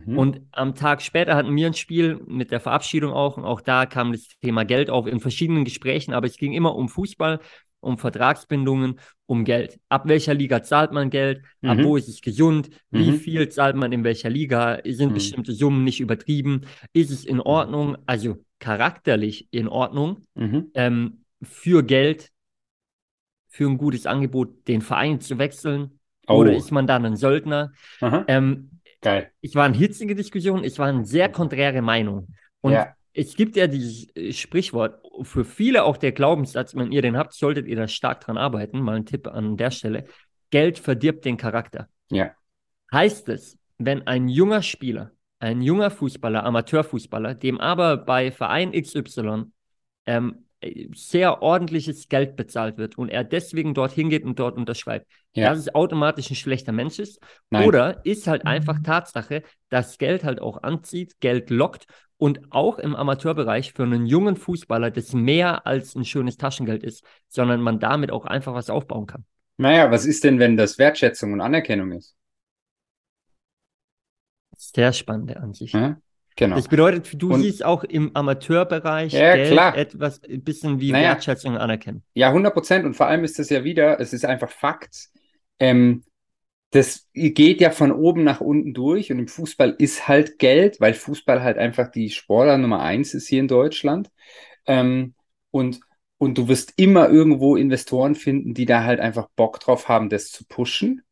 Mhm. 0.06 0.19
Und 0.19 0.40
am 0.52 0.75
Tag 0.75 1.02
später 1.02 1.35
hatten 1.37 1.55
wir 1.55 1.67
ein 1.67 1.75
Spiel 1.75 2.20
mit 2.26 2.50
der 2.50 2.61
Verabschiedung 2.61 3.12
auch. 3.12 3.37
Und 3.37 3.44
auch 3.44 3.61
da 3.61 3.87
kam 3.87 4.12
das 4.12 4.29
Thema 4.40 4.64
Geld 4.64 4.90
auf 4.90 5.06
in 5.06 5.20
verschiedenen 5.20 5.64
Gesprächen. 5.64 6.12
Aber 6.14 6.26
es 6.26 6.37
ging 6.37 6.52
immer 6.52 6.75
um 6.75 6.88
Fußball, 6.88 7.40
um 7.81 7.96
Vertragsbindungen, 7.99 8.99
um 9.26 9.44
Geld. 9.44 9.79
Ab 9.88 10.02
welcher 10.06 10.35
Liga 10.35 10.62
zahlt 10.62 10.93
man 10.93 11.11
Geld? 11.11 11.43
Ab 11.62 11.79
Mhm. 11.79 11.85
wo 11.85 11.96
ist 11.96 12.08
es 12.08 12.20
gesund? 12.20 12.70
Wie 12.90 13.12
Mhm. 13.12 13.17
viel 13.19 13.49
zahlt 13.49 13.76
man 13.76 13.93
in 13.93 14.02
welcher 14.05 14.31
Liga? 14.31 14.81
Sind 14.85 15.11
Mhm. 15.11 15.14
bestimmte 15.14 15.52
Summen 15.52 15.85
nicht 15.85 16.00
übertrieben? 16.00 16.62
Ist 16.93 17.11
es 17.11 17.25
in 17.25 17.40
Ordnung? 17.40 17.96
Also 18.06 18.38
charakterlich 18.58 19.46
in 19.52 19.69
Ordnung, 19.69 20.23
Mhm. 20.35 20.70
ähm, 20.75 21.25
für 21.43 21.85
Geld, 21.85 22.31
für 23.49 23.67
ein 23.69 23.79
gutes 23.79 24.06
Angebot 24.06 24.67
den 24.69 24.81
Verein 24.82 25.20
zu 25.20 25.38
wechseln? 25.38 26.00
Oh. 26.26 26.35
Oder 26.40 26.55
ist 26.55 26.70
man 26.73 26.87
dann 26.87 27.05
ein 27.06 27.17
Söldner? 27.17 27.73
Ähm, 28.26 28.70
Geil. 29.00 29.31
es 29.43 29.55
waren 29.55 29.75
hitzige 29.75 30.15
Diskussionen, 30.15 30.65
es 30.65 30.79
waren 30.79 31.05
sehr 31.05 31.29
konträre 31.29 31.83
Meinungen. 31.83 32.35
Und 32.61 32.73
Ja. 32.73 32.95
es 33.12 33.37
gibt 33.37 33.56
ja 33.56 33.67
dieses 33.67 34.15
äh, 34.17 34.33
Sprichwort, 34.33 35.00
für 35.23 35.45
viele 35.45 35.85
auch 35.85 35.97
der 35.97 36.12
Glaubenssatz, 36.12 36.75
wenn 36.75 36.93
ihr 36.93 37.03
den 37.03 37.17
habt, 37.17 37.35
solltet 37.35 37.67
ihr 37.67 37.77
da 37.77 37.89
stark 37.89 38.21
dran 38.21 38.37
arbeiten. 38.39 38.81
Mal 38.81 38.97
ein 38.97 39.06
Tipp 39.06 39.27
an 39.27 39.56
der 39.56 39.71
Stelle. 39.71 40.05
Geld 40.50 40.79
verdirbt 40.79 41.25
den 41.25 41.37
Charakter. 41.37 41.89
Ja. 42.11 42.33
Heißt 42.93 43.29
es, 43.29 43.59
wenn 43.79 44.06
ein 44.06 44.29
junger 44.29 44.62
Spieler, 44.62 45.12
ein 45.41 45.61
junger 45.61 45.91
Fußballer, 45.91 46.45
Amateurfußballer, 46.45 47.35
dem 47.35 47.61
aber 47.61 47.97
bei 47.97 48.31
Verein 48.33 48.73
XY 48.73 49.45
ähm, 50.06 50.45
äh, 50.47 50.48
sehr 50.94 51.40
ordentliches 51.43 52.08
Geld 52.08 52.34
bezahlt 52.37 52.78
wird 52.78 52.99
und 52.99 53.08
er 53.10 53.22
deswegen 53.25 53.75
dorthin 53.75 54.10
geht 54.10 54.25
und 54.25 54.38
dort 54.38 54.56
unterschreibt, 54.56 55.06
Ja. 55.34 55.50
dass 55.50 55.58
es 55.58 55.75
automatisch 55.75 56.31
ein 56.31 56.34
schlechter 56.37 56.72
Mensch 56.72 56.99
ist? 56.99 57.20
Nein. 57.50 57.66
Oder 57.69 58.05
ist 58.05 58.26
halt 58.26 58.44
einfach 58.46 58.78
Tatsache, 58.82 59.43
dass 59.69 59.99
Geld 59.99 60.25
halt 60.25 60.40
auch 60.43 60.62
anzieht, 60.62 61.20
Geld 61.20 61.50
lockt 61.50 61.87
und 62.16 62.50
auch 62.50 62.78
im 62.81 62.96
Amateurbereich 62.96 63.72
für 63.72 63.84
einen 63.84 64.06
jungen 64.06 64.34
Fußballer 64.37 64.90
das 64.90 65.12
mehr 65.12 65.66
als 65.66 65.94
ein 65.94 66.05
schönes 66.05 66.37
Taschengeld 66.37 66.82
ist, 66.82 67.04
sondern 67.28 67.61
man 67.61 67.78
damit 67.78 68.11
auch 68.11 68.25
einfach 68.25 68.54
was 68.54 68.69
aufbauen 68.69 69.06
kann. 69.06 69.25
Naja, 69.58 69.90
was 69.90 70.04
ist 70.06 70.25
denn, 70.25 70.38
wenn 70.40 70.56
das 70.56 70.78
Wertschätzung 70.78 71.32
und 71.32 71.40
Anerkennung 71.40 71.93
ist? 71.93 72.16
Sehr 74.56 74.93
spannende 74.93 75.37
Ansicht. 75.37 75.75
Ja? 75.75 76.00
Genau. 76.38 76.55
Das 76.55 76.69
bedeutet, 76.69 77.20
du 77.20 77.32
Und- 77.32 77.43
siehst 77.43 77.64
auch 77.64 77.82
im 77.82 78.14
Amateurbereich 78.14 79.12
Ja, 79.12 79.35
Geld 79.35 79.50
klar. 79.50 79.76
etwas, 79.76 80.23
ein 80.23 80.44
bisschen 80.44 80.81
wie 80.81 80.93
Naja. 80.93 81.08
Wertschätzung 81.08 81.56
anerkennen. 81.58 82.05
Ja, 82.14 82.32
100 82.32 82.55
Prozent. 82.55 82.85
Und 82.87 82.94
vor 82.94 83.08
allem 83.08 83.25
ist 83.25 83.40
das 83.40 83.50
ja 83.50 83.64
wieder, 83.64 83.99
es 83.99 84.12
ist 84.12 84.25
einfach 84.25 84.49
Fakt. 84.49 85.08
Ähm, 85.58 86.05
das 86.70 87.08
geht 87.12 87.61
ja 87.61 87.70
von 87.70 87.90
oben 87.90 88.23
nach 88.23 88.40
unten 88.40 88.73
durch 88.73 89.11
und 89.11 89.19
im 89.19 89.26
Fußball 89.26 89.75
ist 89.79 90.06
halt 90.06 90.38
Geld, 90.38 90.81
weil 90.81 90.94
Fußball 90.94 91.43
halt 91.43 91.58
einfach 91.58 91.90
die 91.90 92.08
Sportler 92.11 92.56
Nummer 92.56 92.82
eins 92.82 93.14
ist 93.14 93.26
hier 93.26 93.40
in 93.40 93.49
Deutschland. 93.49 94.08
Ähm, 94.64 95.14
und, 95.50 95.81
und 96.19 96.38
du 96.38 96.46
wirst 96.46 96.75
immer 96.76 97.08
irgendwo 97.08 97.56
Investoren 97.56 98.14
finden, 98.14 98.55
die 98.55 98.64
da 98.64 98.85
halt 98.85 99.00
einfach 99.00 99.29
Bock 99.35 99.58
drauf 99.58 99.88
haben, 99.88 100.08
das 100.08 100.31
zu 100.31 100.44
pushen. 100.46 101.02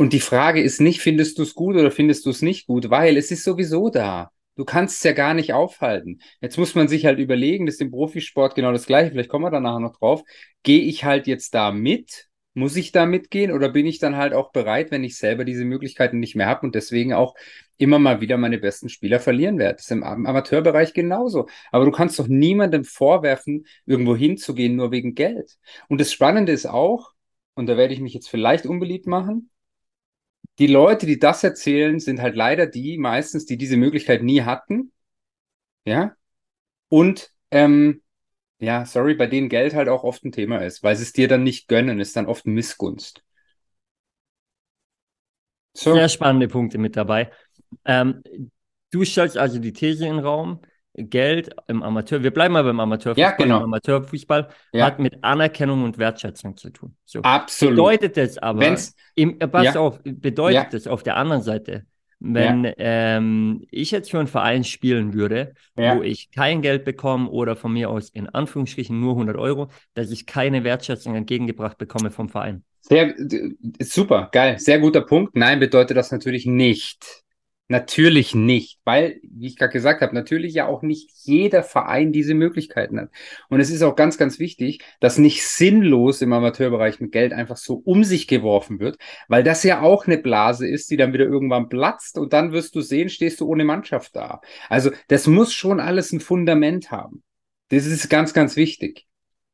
Und 0.00 0.14
die 0.14 0.20
Frage 0.20 0.62
ist 0.62 0.80
nicht, 0.80 1.02
findest 1.02 1.36
du 1.36 1.42
es 1.42 1.54
gut 1.54 1.76
oder 1.76 1.90
findest 1.90 2.24
du 2.24 2.30
es 2.30 2.40
nicht 2.40 2.66
gut, 2.66 2.88
weil 2.88 3.18
es 3.18 3.30
ist 3.30 3.44
sowieso 3.44 3.90
da. 3.90 4.30
Du 4.56 4.64
kannst 4.64 4.96
es 4.96 5.02
ja 5.02 5.12
gar 5.12 5.34
nicht 5.34 5.52
aufhalten. 5.52 6.22
Jetzt 6.40 6.56
muss 6.56 6.74
man 6.74 6.88
sich 6.88 7.04
halt 7.04 7.18
überlegen, 7.18 7.66
das 7.66 7.74
ist 7.74 7.82
im 7.82 7.90
Profisport 7.90 8.54
genau 8.54 8.72
das 8.72 8.86
Gleiche, 8.86 9.10
vielleicht 9.10 9.28
kommen 9.28 9.44
wir 9.44 9.50
da 9.50 9.60
nachher 9.60 9.80
noch 9.80 9.98
drauf. 9.98 10.22
Gehe 10.62 10.80
ich 10.80 11.04
halt 11.04 11.26
jetzt 11.26 11.52
da 11.52 11.70
mit? 11.70 12.28
Muss 12.54 12.76
ich 12.76 12.92
da 12.92 13.04
mitgehen 13.04 13.52
oder 13.52 13.68
bin 13.68 13.84
ich 13.84 13.98
dann 13.98 14.16
halt 14.16 14.32
auch 14.32 14.52
bereit, 14.52 14.90
wenn 14.90 15.04
ich 15.04 15.18
selber 15.18 15.44
diese 15.44 15.66
Möglichkeiten 15.66 16.18
nicht 16.18 16.34
mehr 16.34 16.46
habe 16.46 16.64
und 16.64 16.74
deswegen 16.74 17.12
auch 17.12 17.34
immer 17.76 17.98
mal 17.98 18.22
wieder 18.22 18.38
meine 18.38 18.56
besten 18.56 18.88
Spieler 18.88 19.20
verlieren 19.20 19.58
werde? 19.58 19.74
Das 19.74 19.84
ist 19.84 19.90
im 19.90 20.02
Am- 20.02 20.24
Amateurbereich 20.24 20.94
genauso. 20.94 21.46
Aber 21.72 21.84
du 21.84 21.90
kannst 21.90 22.18
doch 22.18 22.26
niemandem 22.26 22.84
vorwerfen, 22.84 23.66
irgendwo 23.84 24.16
hinzugehen, 24.16 24.76
nur 24.76 24.92
wegen 24.92 25.14
Geld. 25.14 25.58
Und 25.88 26.00
das 26.00 26.10
Spannende 26.10 26.52
ist 26.52 26.64
auch, 26.64 27.12
und 27.52 27.66
da 27.66 27.76
werde 27.76 27.92
ich 27.92 28.00
mich 28.00 28.14
jetzt 28.14 28.30
vielleicht 28.30 28.64
unbeliebt 28.64 29.06
machen, 29.06 29.50
die 30.60 30.66
Leute, 30.66 31.06
die 31.06 31.18
das 31.18 31.42
erzählen, 31.42 31.98
sind 31.98 32.20
halt 32.20 32.36
leider 32.36 32.66
die 32.66 32.98
meistens, 32.98 33.46
die 33.46 33.56
diese 33.56 33.78
Möglichkeit 33.78 34.22
nie 34.22 34.42
hatten. 34.42 34.92
Ja. 35.86 36.14
Und, 36.88 37.32
ähm, 37.50 38.02
ja, 38.58 38.84
sorry, 38.84 39.14
bei 39.14 39.26
denen 39.26 39.48
Geld 39.48 39.74
halt 39.74 39.88
auch 39.88 40.04
oft 40.04 40.22
ein 40.22 40.32
Thema 40.32 40.58
ist, 40.58 40.82
weil 40.82 40.94
sie 40.96 41.04
es 41.04 41.14
dir 41.14 41.28
dann 41.28 41.44
nicht 41.44 41.66
gönnen, 41.66 41.98
ist 41.98 42.14
dann 42.14 42.26
oft 42.26 42.46
Missgunst. 42.46 43.24
So, 45.72 45.94
Sehr 45.94 46.10
spannende 46.10 46.48
Punkte 46.48 46.76
mit 46.76 46.94
dabei. 46.94 47.30
Ähm, 47.86 48.22
du 48.90 49.04
stellst 49.04 49.38
also 49.38 49.58
die 49.58 49.72
These 49.72 50.04
in 50.04 50.16
den 50.16 50.24
Raum, 50.24 50.60
Geld 50.94 51.50
im 51.68 51.82
Amateur, 51.82 52.22
wir 52.22 52.32
bleiben 52.32 52.54
mal 52.54 52.64
beim 52.64 52.80
Amateurfußball. 52.80 53.30
Ja, 53.30 53.36
genau. 53.36 53.58
Im 53.58 53.64
Amateurfußball 53.64 54.48
Ja. 54.72 54.86
hat 54.86 54.98
mit 54.98 55.22
Anerkennung 55.22 55.84
und 55.84 55.98
Wertschätzung 55.98 56.56
zu 56.56 56.70
tun. 56.70 56.94
So. 57.04 57.20
absolut. 57.22 57.76
Bedeutet 57.76 58.16
das 58.16 58.38
aber, 58.38 58.60
Wenn's, 58.60 58.94
im, 59.14 59.38
äh, 59.40 59.46
pass 59.46 59.74
Ja. 59.74 59.80
auf, 59.80 60.00
bedeutet 60.04 60.72
das 60.74 60.86
auf 60.86 61.02
der 61.02 61.16
anderen 61.16 61.42
Seite, 61.42 61.86
wenn 62.18 62.70
ähm, 62.76 63.64
ich 63.70 63.92
jetzt 63.92 64.10
für 64.10 64.18
einen 64.18 64.26
Verein 64.28 64.64
spielen 64.64 65.14
würde, 65.14 65.54
wo 65.74 66.02
ich 66.02 66.30
kein 66.32 66.60
Geld 66.60 66.84
bekomme 66.84 67.30
oder 67.30 67.56
von 67.56 67.72
mir 67.72 67.88
aus 67.88 68.10
in 68.10 68.28
Anführungsstrichen 68.28 68.98
nur 69.00 69.12
100 69.14 69.36
Euro, 69.36 69.68
dass 69.94 70.10
ich 70.10 70.26
keine 70.26 70.64
Wertschätzung 70.64 71.14
entgegengebracht 71.14 71.78
bekomme 71.78 72.10
vom 72.10 72.28
Verein. 72.28 72.62
sehr, 72.82 73.14
super, 73.80 74.28
geil, 74.32 74.58
sehr 74.58 74.80
guter 74.80 75.02
Punkt. 75.02 75.36
Nein, 75.36 75.60
bedeutet 75.60 75.96
das 75.96 76.10
natürlich 76.10 76.44
nicht. 76.46 77.22
Natürlich 77.70 78.34
nicht, 78.34 78.80
weil, 78.84 79.20
wie 79.22 79.46
ich 79.46 79.56
gerade 79.56 79.72
gesagt 79.72 80.00
habe, 80.00 80.12
natürlich 80.12 80.54
ja 80.54 80.66
auch 80.66 80.82
nicht 80.82 81.08
jeder 81.22 81.62
Verein 81.62 82.10
diese 82.10 82.34
Möglichkeiten 82.34 82.98
hat. 82.98 83.10
Und 83.48 83.60
es 83.60 83.70
ist 83.70 83.82
auch 83.82 83.94
ganz, 83.94 84.18
ganz 84.18 84.40
wichtig, 84.40 84.82
dass 84.98 85.18
nicht 85.18 85.46
sinnlos 85.46 86.20
im 86.20 86.32
Amateurbereich 86.32 86.98
mit 86.98 87.12
Geld 87.12 87.32
einfach 87.32 87.56
so 87.56 87.74
um 87.84 88.02
sich 88.02 88.26
geworfen 88.26 88.80
wird, 88.80 88.98
weil 89.28 89.44
das 89.44 89.62
ja 89.62 89.82
auch 89.82 90.08
eine 90.08 90.18
Blase 90.18 90.66
ist, 90.66 90.90
die 90.90 90.96
dann 90.96 91.12
wieder 91.12 91.26
irgendwann 91.26 91.68
platzt 91.68 92.18
und 92.18 92.32
dann 92.32 92.50
wirst 92.50 92.74
du 92.74 92.80
sehen, 92.80 93.08
stehst 93.08 93.40
du 93.40 93.46
ohne 93.46 93.62
Mannschaft 93.62 94.16
da. 94.16 94.40
Also 94.68 94.90
das 95.06 95.28
muss 95.28 95.52
schon 95.52 95.78
alles 95.78 96.10
ein 96.10 96.18
Fundament 96.18 96.90
haben. 96.90 97.22
Das 97.68 97.86
ist 97.86 98.10
ganz, 98.10 98.34
ganz 98.34 98.56
wichtig. 98.56 99.06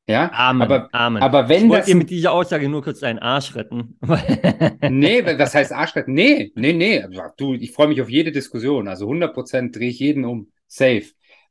Ja, 0.09 0.31
Amen, 0.33 0.63
aber, 0.63 0.89
Amen. 0.93 1.21
aber 1.21 1.49
wenn 1.49 1.65
ich 1.65 1.69
wollte 1.69 1.87
das 1.87 1.95
mit 1.95 2.11
dieser 2.11 2.33
Aussage 2.33 2.69
nur 2.69 2.83
kurz 2.83 3.01
deinen 3.01 3.19
Arsch 3.19 3.55
retten. 3.57 3.99
Nee, 4.89 5.25
was 5.25 5.55
heißt 5.55 5.73
Arschretten? 5.73 6.15
Nee, 6.15 6.53
nee, 6.55 6.73
nee. 6.73 7.05
Du, 7.37 7.55
ich 7.55 7.73
freue 7.73 7.89
mich 7.89 8.01
auf 8.01 8.09
jede 8.09 8.31
Diskussion. 8.31 8.87
Also 8.87 9.09
100% 9.09 9.73
drehe 9.73 9.91
ich 9.91 9.99
jeden 9.99 10.25
um. 10.25 10.53
Safe. 10.69 11.05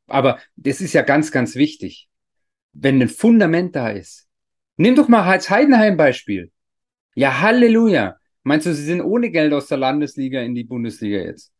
Aber 0.07 0.39
das 0.55 0.79
ist 0.79 0.93
ja 0.93 1.01
ganz, 1.01 1.31
ganz 1.31 1.55
wichtig. 1.55 2.07
Wenn 2.71 3.01
ein 3.01 3.09
Fundament 3.09 3.75
da 3.75 3.89
ist. 3.89 4.27
Nimm 4.77 4.95
doch 4.95 5.07
mal 5.07 5.23
als 5.23 5.49
Heidenheim-Beispiel. 5.49 6.51
Ja, 7.13 7.41
Halleluja. 7.41 8.17
Meinst 8.43 8.67
du, 8.67 8.73
sie 8.73 8.83
sind 8.83 9.01
ohne 9.01 9.31
Geld 9.31 9.53
aus 9.53 9.67
der 9.67 9.77
Landesliga 9.77 10.41
in 10.41 10.55
die 10.55 10.63
Bundesliga 10.63 11.17
jetzt? 11.17 11.51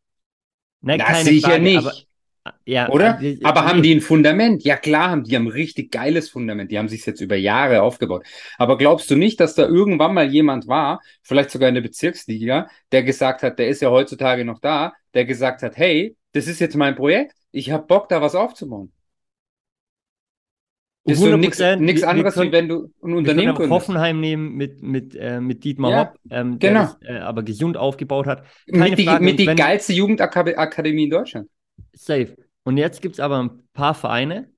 Nein, 0.80 0.98
Na, 0.98 1.04
keine 1.04 1.24
sicher 1.24 1.48
Frage, 1.48 1.62
nicht. 1.62 2.08
Aber, 2.48 2.54
Ja, 2.64 2.88
Oder? 2.90 3.20
äh, 3.22 3.38
Aber 3.44 3.64
haben 3.66 3.82
die 3.82 3.94
ein 3.94 4.00
Fundament? 4.00 4.62
Ja, 4.64 4.76
klar, 4.76 5.10
haben 5.10 5.24
die 5.24 5.34
haben 5.36 5.44
ein 5.46 5.52
richtig 5.52 5.90
geiles 5.90 6.28
Fundament. 6.30 6.70
Die 6.70 6.78
haben 6.78 6.88
sich 6.88 7.04
jetzt 7.06 7.20
über 7.20 7.36
Jahre 7.36 7.82
aufgebaut. 7.82 8.24
Aber 8.58 8.76
glaubst 8.78 9.10
du 9.10 9.16
nicht, 9.16 9.40
dass 9.40 9.54
da 9.54 9.64
irgendwann 9.66 10.14
mal 10.14 10.26
jemand 10.30 10.66
war, 10.68 11.00
vielleicht 11.22 11.50
sogar 11.50 11.68
in 11.68 11.74
der 11.74 11.82
Bezirksliga, 11.82 12.68
der 12.92 13.02
gesagt 13.02 13.42
hat, 13.42 13.58
der 13.58 13.68
ist 13.68 13.82
ja 13.82 13.90
heutzutage 13.90 14.44
noch 14.44 14.60
da, 14.60 14.92
der 15.14 15.24
gesagt 15.24 15.62
hat, 15.62 15.76
hey, 15.76 16.16
das 16.32 16.46
ist 16.48 16.60
jetzt 16.60 16.76
mein 16.76 16.94
Projekt, 16.94 17.34
ich 17.50 17.70
habe 17.70 17.86
Bock, 17.86 18.08
da 18.08 18.20
was 18.20 18.34
aufzubauen. 18.34 18.92
Das 21.04 21.18
ist 21.18 21.20
so 21.20 21.36
nichts 21.36 21.58
100%, 21.60 21.82
nichts 21.82 22.02
wir- 22.02 22.06
wir 22.06 22.10
anderes, 22.10 22.34
können- 22.34 22.48
wie 22.48 22.52
wenn 22.52 22.68
du 22.68 22.92
ein 23.02 23.14
Unternehmen 23.14 23.54
gründest. 23.54 23.70
Hoffenheim 23.70 24.20
nehmen 24.20 24.54
mit, 24.56 24.82
mit, 24.82 25.14
äh, 25.14 25.40
mit 25.40 25.62
Dietmar 25.62 25.90
Ja, 25.92 26.00
Hopp, 26.00 26.18
ähm, 26.30 26.58
der 26.58 26.70
genau. 26.70 26.82
das 26.82 26.96
äh, 27.02 27.18
aber 27.18 27.44
gesund 27.44 27.76
aufgebaut 27.76 28.26
hat. 28.26 28.44
Keine 28.70 28.90
Mit 28.90 28.98
die, 28.98 29.04
Frage. 29.04 29.24
mit 29.24 29.38
die 29.38 29.46
geilste 29.46 29.92
Jugendakademie 29.92 31.04
in 31.04 31.10
Deutschland. 31.10 31.48
Safe. 31.94 32.36
Und 32.64 32.76
jetzt 32.78 33.00
gibt 33.02 33.14
es 33.14 33.20
aber 33.20 33.42
ein 33.42 33.62
paar 33.72 33.94
Vereine, 33.94 34.50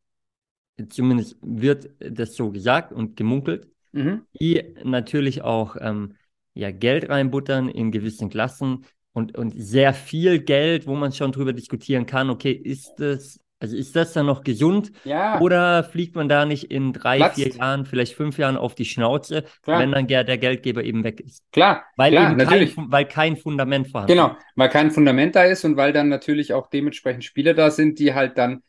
zumindest 0.88 1.36
wird 1.42 1.90
das 1.98 2.34
so 2.34 2.50
gesagt 2.50 2.92
und 2.92 3.16
gemunkelt, 3.16 3.68
Mhm. 3.92 4.26
die 4.38 4.62
natürlich 4.84 5.42
auch 5.42 5.76
ähm, 5.80 6.14
ja, 6.54 6.70
Geld 6.70 7.08
reinbuttern 7.08 7.68
in 7.70 7.90
gewissen 7.90 8.28
Klassen 8.28 8.84
und, 9.12 9.36
und 9.36 9.54
sehr 9.56 9.94
viel 9.94 10.40
Geld, 10.40 10.86
wo 10.86 10.94
man 10.94 11.12
schon 11.12 11.32
drüber 11.32 11.54
diskutieren 11.54 12.04
kann, 12.04 12.28
okay, 12.28 12.52
ist 12.52 12.96
das, 12.96 13.40
also 13.60 13.76
ist 13.76 13.96
das 13.96 14.12
dann 14.12 14.26
noch 14.26 14.42
gesund 14.44 14.92
Ja, 15.04 15.40
oder 15.40 15.84
fliegt 15.84 16.14
man 16.16 16.28
da 16.28 16.44
nicht 16.46 16.64
in 16.70 16.92
drei, 16.92 17.24
Platzt. 17.24 17.48
vier 17.48 17.50
Jahren, 17.54 17.86
vielleicht 17.86 18.14
fünf 18.14 18.38
Jahren 18.38 18.56
auf 18.56 18.74
die 18.74 18.84
Schnauze, 18.84 19.44
Klar. 19.62 19.86
wenn 19.86 19.92
dann 19.92 20.06
der, 20.06 20.24
der 20.24 20.38
Geldgeber 20.38 20.84
eben 20.84 21.04
weg 21.04 21.20
ist? 21.20 21.44
klar, 21.52 21.84
Weil 21.96 22.14
klar, 22.14 22.34
eben 22.34 22.36
kein, 22.36 22.66
natürlich. 22.66 22.68
Fu- 22.68 22.86
weil 22.88 23.06
kein 23.06 23.36
Fundament 23.36 23.88
vorhanden 23.88 24.16
Genau, 24.16 24.36
ist. 24.38 24.46
weil 24.56 24.70
kein 24.70 24.90
Fundament 24.90 25.36
da 25.36 25.44
ist 25.44 25.64
und 25.64 25.76
weil 25.76 25.92
dann 25.92 26.08
natürlich 26.08 26.54
auch 26.54 26.68
dementsprechend 26.68 27.24
Spieler 27.24 27.52
da 27.54 27.70
sind, 27.70 27.98
die 27.98 28.14
halt 28.14 28.38
dann 28.38 28.62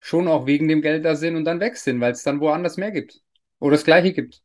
schon 0.00 0.28
auch 0.28 0.46
wegen 0.46 0.68
dem 0.68 0.82
Geld 0.82 1.04
da 1.04 1.16
sind 1.16 1.36
und 1.36 1.44
dann 1.44 1.60
weg 1.60 1.76
sind, 1.76 2.00
weil 2.00 2.12
es 2.12 2.22
dann 2.22 2.40
woanders 2.40 2.76
mehr 2.78 2.92
gibt 2.92 3.20
oder 3.60 3.72
das 3.72 3.84
Gleiche 3.84 4.12
gibt. 4.14 4.42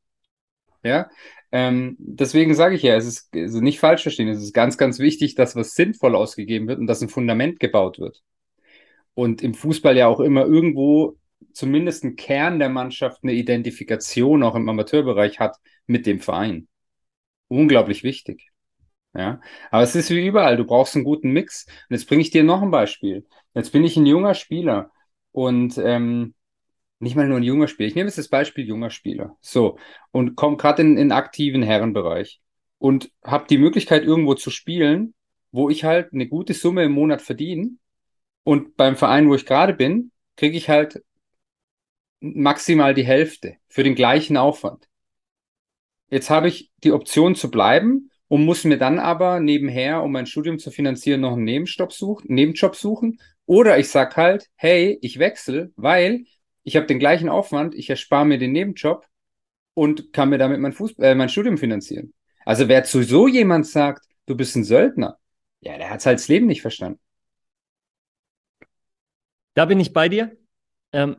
Ja, 0.83 1.09
ähm, 1.51 1.95
deswegen 1.99 2.55
sage 2.55 2.75
ich 2.75 2.83
ja, 2.83 2.95
es 2.97 3.05
ist 3.07 3.35
also 3.35 3.61
nicht 3.61 3.79
falsch 3.79 4.03
verstehen, 4.03 4.29
es 4.29 4.41
ist 4.43 4.53
ganz, 4.53 4.77
ganz 4.77 4.99
wichtig, 4.99 5.35
dass 5.35 5.55
was 5.55 5.75
sinnvoll 5.75 6.15
ausgegeben 6.15 6.67
wird 6.67 6.79
und 6.79 6.87
dass 6.87 7.01
ein 7.01 7.09
Fundament 7.09 7.59
gebaut 7.59 7.99
wird. 7.99 8.23
Und 9.13 9.41
im 9.41 9.53
Fußball 9.53 9.95
ja 9.95 10.07
auch 10.07 10.19
immer 10.19 10.45
irgendwo 10.45 11.17
zumindest 11.53 12.03
ein 12.03 12.15
Kern 12.15 12.59
der 12.59 12.69
Mannschaft 12.69 13.23
eine 13.23 13.33
Identifikation 13.33 14.43
auch 14.43 14.55
im 14.55 14.67
Amateurbereich 14.67 15.39
hat 15.39 15.57
mit 15.85 16.05
dem 16.05 16.19
Verein. 16.19 16.67
Unglaublich 17.47 18.03
wichtig. 18.03 18.49
Ja, 19.15 19.41
aber 19.69 19.83
es 19.83 19.95
ist 19.95 20.09
wie 20.09 20.25
überall, 20.25 20.57
du 20.57 20.65
brauchst 20.65 20.95
einen 20.95 21.03
guten 21.03 21.31
Mix. 21.31 21.67
Und 21.67 21.95
jetzt 21.95 22.07
bringe 22.07 22.21
ich 22.21 22.31
dir 22.31 22.43
noch 22.43 22.63
ein 22.63 22.71
Beispiel. 22.71 23.27
Jetzt 23.53 23.71
bin 23.71 23.83
ich 23.83 23.95
ein 23.95 24.07
junger 24.07 24.33
Spieler 24.33 24.91
und 25.31 25.77
ähm, 25.77 26.33
nicht 26.99 27.15
mal 27.15 27.27
nur 27.27 27.37
ein 27.37 27.43
junger 27.43 27.67
Spieler. 27.67 27.87
Ich 27.87 27.95
nehme 27.95 28.07
jetzt 28.07 28.17
das 28.17 28.29
Beispiel 28.29 28.65
junger 28.65 28.89
Spieler. 28.89 29.37
So, 29.39 29.77
und 30.11 30.35
komme 30.35 30.57
gerade 30.57 30.81
in, 30.81 30.97
in 30.97 31.11
aktiven 31.11 31.61
Herrenbereich 31.61 32.41
und 32.79 33.11
habe 33.23 33.45
die 33.47 33.59
Möglichkeit, 33.59 34.03
irgendwo 34.03 34.33
zu 34.33 34.49
spielen, 34.49 35.13
wo 35.51 35.69
ich 35.69 35.83
halt 35.83 36.11
eine 36.13 36.27
gute 36.27 36.53
Summe 36.53 36.85
im 36.85 36.93
Monat 36.93 37.21
verdiene. 37.21 37.73
Und 38.43 38.75
beim 38.75 38.95
Verein, 38.95 39.29
wo 39.29 39.35
ich 39.35 39.45
gerade 39.45 39.73
bin, 39.73 40.11
kriege 40.35 40.57
ich 40.57 40.69
halt 40.69 41.03
maximal 42.19 42.93
die 42.93 43.05
Hälfte 43.05 43.57
für 43.67 43.83
den 43.83 43.95
gleichen 43.95 44.37
Aufwand. 44.37 44.87
Jetzt 46.09 46.29
habe 46.29 46.47
ich 46.47 46.71
die 46.83 46.91
Option 46.91 47.35
zu 47.35 47.49
bleiben 47.49 48.09
und 48.27 48.45
muss 48.45 48.63
mir 48.63 48.77
dann 48.77 48.99
aber 48.99 49.39
nebenher, 49.39 50.03
um 50.03 50.11
mein 50.11 50.25
Studium 50.25 50.59
zu 50.59 50.71
finanzieren, 50.71 51.21
noch 51.21 51.33
einen 51.33 51.43
Nebenjob 51.43 51.91
suchen, 51.91 52.33
Nebenjob 52.33 52.75
suchen. 52.75 53.19
Oder 53.45 53.77
ich 53.77 53.89
sag 53.89 54.15
halt, 54.15 54.49
hey, 54.55 54.97
ich 55.01 55.19
wechsle, 55.19 55.71
weil 55.75 56.23
ich 56.63 56.75
habe 56.75 56.85
den 56.85 56.99
gleichen 56.99 57.29
Aufwand, 57.29 57.75
ich 57.75 57.89
erspare 57.89 58.25
mir 58.25 58.37
den 58.37 58.53
Nebenjob 58.53 59.05
und 59.73 60.13
kann 60.13 60.29
mir 60.29 60.37
damit 60.37 60.59
mein, 60.59 60.73
Fußball, 60.73 61.05
äh, 61.05 61.15
mein 61.15 61.29
Studium 61.29 61.57
finanzieren. 61.57 62.13
Also 62.45 62.67
wer 62.67 62.83
zu 62.83 63.03
so 63.03 63.27
jemand 63.27 63.67
sagt, 63.67 64.05
du 64.25 64.35
bist 64.35 64.55
ein 64.55 64.63
Söldner, 64.63 65.17
ja, 65.59 65.77
der 65.77 65.89
hat 65.89 66.05
halt 66.05 66.19
das 66.19 66.27
Leben 66.27 66.47
nicht 66.47 66.61
verstanden. 66.61 66.99
Da 69.53 69.65
bin 69.65 69.79
ich 69.79 69.93
bei 69.93 70.09
dir. 70.09 70.35
Ähm, 70.91 71.17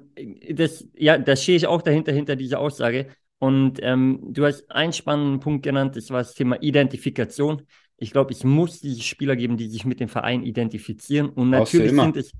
das, 0.50 0.86
ja, 0.94 1.18
da 1.18 1.36
stehe 1.36 1.56
ich 1.56 1.66
auch 1.66 1.82
dahinter, 1.82 2.12
hinter 2.12 2.36
dieser 2.36 2.60
Aussage. 2.60 3.08
Und 3.38 3.78
ähm, 3.82 4.20
du 4.30 4.46
hast 4.46 4.70
einen 4.70 4.92
spannenden 4.92 5.40
Punkt 5.40 5.64
genannt, 5.64 5.96
das 5.96 6.10
war 6.10 6.18
das 6.18 6.34
Thema 6.34 6.62
Identifikation. 6.62 7.62
Ich 7.96 8.10
glaube, 8.10 8.32
es 8.32 8.44
muss 8.44 8.80
diese 8.80 9.02
Spieler 9.02 9.36
geben, 9.36 9.56
die 9.56 9.68
sich 9.68 9.84
mit 9.84 10.00
dem 10.00 10.08
Verein 10.08 10.42
identifizieren. 10.42 11.28
Und 11.28 11.50
natürlich 11.50 11.92
sind 11.92 12.16
es 12.16 12.32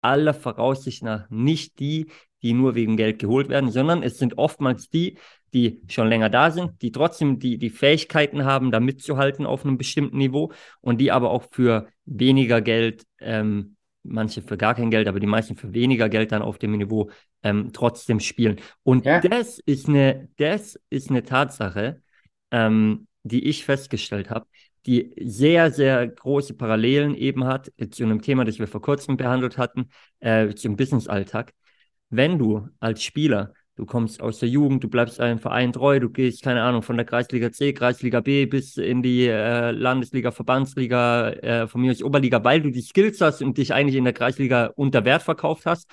aller 0.00 0.34
Voraussicht 0.34 1.02
nach 1.02 1.28
nicht 1.30 1.78
die, 1.78 2.10
die 2.42 2.54
nur 2.54 2.74
wegen 2.74 2.96
Geld 2.96 3.18
geholt 3.18 3.48
werden, 3.48 3.70
sondern 3.70 4.02
es 4.02 4.18
sind 4.18 4.38
oftmals 4.38 4.88
die, 4.88 5.18
die 5.52 5.82
schon 5.88 6.08
länger 6.08 6.30
da 6.30 6.50
sind, 6.50 6.80
die 6.80 6.90
trotzdem 6.90 7.38
die, 7.38 7.58
die 7.58 7.70
Fähigkeiten 7.70 8.44
haben, 8.44 8.70
da 8.70 8.80
mitzuhalten 8.80 9.46
auf 9.46 9.64
einem 9.64 9.76
bestimmten 9.76 10.16
Niveau 10.16 10.52
und 10.80 11.00
die 11.00 11.12
aber 11.12 11.30
auch 11.30 11.44
für 11.50 11.88
weniger 12.06 12.62
Geld, 12.62 13.04
ähm, 13.20 13.76
manche 14.02 14.42
für 14.42 14.56
gar 14.56 14.74
kein 14.74 14.90
Geld, 14.90 15.08
aber 15.08 15.20
die 15.20 15.26
meisten 15.26 15.56
für 15.56 15.74
weniger 15.74 16.08
Geld 16.08 16.32
dann 16.32 16.42
auf 16.42 16.58
dem 16.58 16.72
Niveau 16.76 17.10
ähm, 17.42 17.70
trotzdem 17.72 18.20
spielen. 18.20 18.60
Und 18.82 19.06
Ja. 19.06 19.20
das 19.20 19.58
ist 19.60 19.88
eine, 19.88 20.28
das 20.36 20.78
ist 20.90 21.10
eine 21.10 21.22
Tatsache, 21.22 22.02
ähm, 22.50 23.06
die 23.22 23.44
ich 23.48 23.64
festgestellt 23.64 24.30
habe, 24.30 24.46
die 24.86 25.12
sehr, 25.20 25.70
sehr 25.70 26.06
große 26.08 26.54
Parallelen 26.54 27.14
eben 27.14 27.44
hat 27.44 27.70
äh, 27.76 27.88
zu 27.90 28.04
einem 28.04 28.22
Thema, 28.22 28.44
das 28.44 28.58
wir 28.58 28.66
vor 28.66 28.80
kurzem 28.80 29.16
behandelt 29.16 29.58
hatten, 29.58 29.90
äh, 30.20 30.54
zum 30.54 30.76
Business-Alltag. 30.76 31.52
Wenn 32.08 32.38
du 32.38 32.68
als 32.80 33.02
Spieler, 33.02 33.54
du 33.80 33.86
kommst 33.86 34.20
aus 34.20 34.38
der 34.40 34.48
Jugend, 34.50 34.84
du 34.84 34.88
bleibst 34.88 35.20
einem 35.20 35.38
Verein 35.38 35.72
treu, 35.72 35.98
du 36.00 36.10
gehst, 36.10 36.42
keine 36.42 36.62
Ahnung, 36.62 36.82
von 36.82 36.96
der 36.96 37.06
Kreisliga 37.06 37.50
C, 37.50 37.72
Kreisliga 37.72 38.20
B 38.20 38.44
bis 38.44 38.76
in 38.76 39.02
die 39.02 39.26
äh, 39.26 39.70
Landesliga, 39.70 40.32
Verbandsliga, 40.32 41.30
äh, 41.30 41.66
von 41.66 41.80
mir 41.80 41.90
aus 41.90 42.02
Oberliga, 42.02 42.44
weil 42.44 42.60
du 42.60 42.70
die 42.70 42.82
Skills 42.82 43.22
hast 43.22 43.40
und 43.42 43.56
dich 43.56 43.72
eigentlich 43.72 43.96
in 43.96 44.04
der 44.04 44.12
Kreisliga 44.12 44.66
unter 44.76 45.06
Wert 45.06 45.22
verkauft 45.22 45.64
hast. 45.64 45.88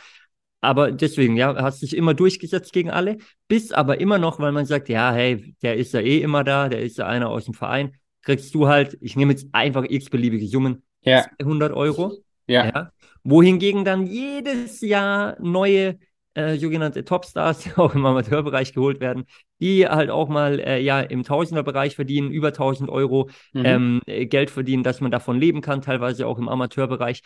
Aber 0.59 0.91
deswegen, 0.91 1.37
ja, 1.37 1.55
hast 1.55 1.81
dich 1.81 1.95
immer 1.95 2.13
durchgesetzt 2.13 2.73
gegen 2.73 2.89
alle, 2.89 3.19
bist 3.47 3.73
aber 3.73 4.01
immer 4.01 4.17
noch, 4.17 4.39
weil 4.39 4.51
man 4.51 4.65
sagt, 4.65 4.89
ja, 4.89 5.13
hey, 5.13 5.55
der 5.61 5.77
ist 5.77 5.93
ja 5.93 6.01
eh 6.01 6.19
immer 6.19 6.43
da, 6.43 6.67
der 6.67 6.81
ist 6.81 6.97
ja 6.97 7.07
einer 7.07 7.29
aus 7.29 7.45
dem 7.45 7.53
Verein, 7.53 7.93
kriegst 8.21 8.53
du 8.53 8.67
halt, 8.67 8.97
ich 8.99 9.15
nehme 9.15 9.31
jetzt 9.31 9.47
einfach 9.53 9.85
x-beliebige 9.87 10.47
Summen, 10.47 10.83
Ja, 11.03 11.25
200 11.39 11.71
Euro. 11.71 12.17
ja, 12.47 12.65
Ja. 12.65 12.91
Wohingegen 13.23 13.85
dann 13.85 14.07
jedes 14.07 14.81
Jahr 14.81 15.37
neue 15.39 15.99
äh, 16.37 16.57
sogenannte 16.57 17.03
Topstars 17.03 17.67
auch 17.77 17.95
im 17.95 18.05
Amateurbereich 18.05 18.73
geholt 18.73 18.99
werden, 18.99 19.25
die 19.59 19.87
halt 19.87 20.09
auch 20.09 20.29
mal 20.29 20.59
äh, 20.59 20.79
ja 20.79 21.01
im 21.01 21.23
Tausenderbereich 21.23 21.95
verdienen, 21.95 22.31
über 22.31 22.49
1000 22.49 22.89
Euro 22.89 23.29
mhm. 23.53 23.65
ähm, 23.65 24.01
äh, 24.05 24.25
Geld 24.27 24.51
verdienen, 24.51 24.83
dass 24.83 25.01
man 25.01 25.11
davon 25.11 25.39
leben 25.39 25.61
kann, 25.61 25.81
teilweise 25.81 26.27
auch 26.27 26.37
im 26.37 26.47
Amateurbereich. 26.47 27.21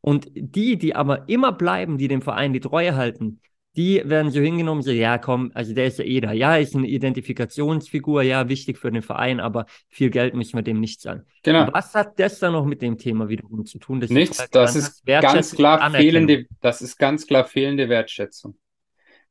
Und 0.00 0.28
die, 0.34 0.76
die 0.76 0.96
aber 0.96 1.28
immer 1.28 1.52
bleiben, 1.52 1.96
die 1.96 2.08
dem 2.08 2.22
Verein 2.22 2.52
die 2.52 2.60
Treue 2.60 2.96
halten, 2.96 3.40
die 3.76 4.02
werden 4.04 4.30
so 4.30 4.40
hingenommen, 4.40 4.82
so, 4.82 4.90
ja, 4.90 5.18
komm, 5.18 5.50
also 5.54 5.74
der 5.74 5.86
ist 5.86 5.98
ja 5.98 6.04
eh 6.04 6.20
da. 6.20 6.32
Ja, 6.32 6.56
ist 6.56 6.74
eine 6.74 6.86
Identifikationsfigur, 6.86 8.22
ja, 8.22 8.48
wichtig 8.48 8.78
für 8.78 8.90
den 8.90 9.02
Verein, 9.02 9.38
aber 9.38 9.66
viel 9.88 10.10
Geld 10.10 10.34
müssen 10.34 10.56
wir 10.56 10.62
dem 10.62 10.80
nicht 10.80 11.00
zahlen. 11.00 11.24
genau. 11.42 11.68
Was 11.72 11.94
hat 11.94 12.18
das 12.18 12.38
dann 12.38 12.52
noch 12.52 12.64
mit 12.64 12.80
dem 12.80 12.96
Thema 12.96 13.28
wiederum 13.28 13.66
zu 13.66 13.78
tun? 13.78 13.98
Nichts, 14.08 14.48
das 14.50 14.76
ist 14.76 15.04
ganz 15.04 15.52
klar 15.52 15.90
fehlende, 15.90 16.46
das 16.60 16.80
ist 16.80 16.98
ganz 16.98 17.26
klar 17.26 17.44
fehlende 17.44 17.88
Wertschätzung. 17.88 18.56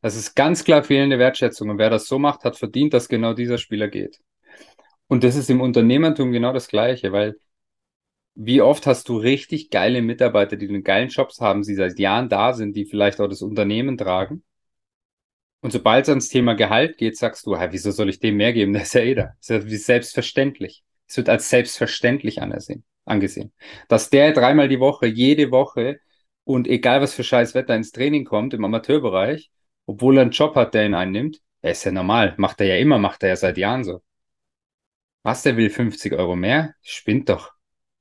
Das 0.01 0.15
ist 0.15 0.35
ganz 0.35 0.63
klar 0.63 0.83
fehlende 0.83 1.17
Wertschätzung. 1.17 1.69
Und 1.69 1.79
wer 1.79 1.89
das 1.89 2.07
so 2.07 2.19
macht, 2.19 2.43
hat 2.43 2.57
verdient, 2.57 2.93
dass 2.93 3.09
genau 3.09 3.33
dieser 3.33 3.57
Spieler 3.57 3.87
geht. 3.87 4.19
Und 5.07 5.23
das 5.23 5.35
ist 5.35 5.49
im 5.49 5.61
Unternehmertum 5.61 6.31
genau 6.31 6.53
das 6.53 6.67
Gleiche, 6.67 7.11
weil 7.11 7.35
wie 8.35 8.61
oft 8.61 8.85
hast 8.85 9.09
du 9.09 9.17
richtig 9.17 9.69
geile 9.69 10.01
Mitarbeiter, 10.01 10.57
die 10.57 10.67
einen 10.67 10.83
geilen 10.83 11.09
Jobs 11.09 11.39
haben, 11.41 11.63
die 11.63 11.73
seit 11.75 11.97
Jahren 11.99 12.29
da 12.29 12.53
sind, 12.53 12.75
die 12.75 12.85
vielleicht 12.85 13.19
auch 13.21 13.27
das 13.27 13.41
Unternehmen 13.41 13.97
tragen. 13.97 14.43
Und 15.61 15.71
sobald 15.71 16.03
es 16.03 16.09
ans 16.09 16.29
Thema 16.29 16.53
Gehalt 16.53 16.97
geht, 16.97 17.17
sagst 17.17 17.45
du, 17.47 17.57
"Hä, 17.57 17.69
wieso 17.71 17.91
soll 17.91 18.09
ich 18.09 18.19
dem 18.19 18.37
mehr 18.37 18.53
geben? 18.53 18.73
Der 18.73 18.83
ist 18.83 18.93
ja 18.93 19.01
eh 19.01 19.15
da. 19.15 19.33
Das 19.39 19.49
ist 19.49 19.71
ja 19.71 19.77
selbstverständlich. 19.77 20.83
Es 21.07 21.17
wird 21.17 21.29
als 21.29 21.49
selbstverständlich 21.49 22.39
angesehen. 23.05 23.53
Dass 23.87 24.09
der 24.09 24.31
dreimal 24.33 24.67
die 24.67 24.79
Woche, 24.79 25.07
jede 25.07 25.51
Woche 25.51 25.99
und 26.43 26.67
egal 26.67 27.01
was 27.01 27.13
für 27.13 27.23
scheiß 27.23 27.55
Wetter 27.55 27.75
ins 27.75 27.91
Training 27.91 28.25
kommt 28.25 28.53
im 28.53 28.65
Amateurbereich, 28.65 29.51
obwohl 29.85 30.17
er 30.17 30.23
einen 30.23 30.31
Job 30.31 30.55
hat, 30.55 30.73
der 30.73 30.85
ihn 30.85 30.93
einnimmt, 30.93 31.41
der 31.63 31.71
ist 31.71 31.83
ja 31.83 31.91
normal. 31.91 32.35
Macht 32.37 32.61
er 32.61 32.67
ja 32.67 32.75
immer, 32.77 32.99
macht 32.99 33.23
er 33.23 33.29
ja 33.29 33.35
seit 33.35 33.57
Jahren 33.57 33.83
so. 33.83 34.01
Was, 35.23 35.41
der 35.43 35.57
will 35.57 35.69
50 35.69 36.13
Euro 36.13 36.35
mehr? 36.35 36.75
Spinnt 36.81 37.29
doch. 37.29 37.54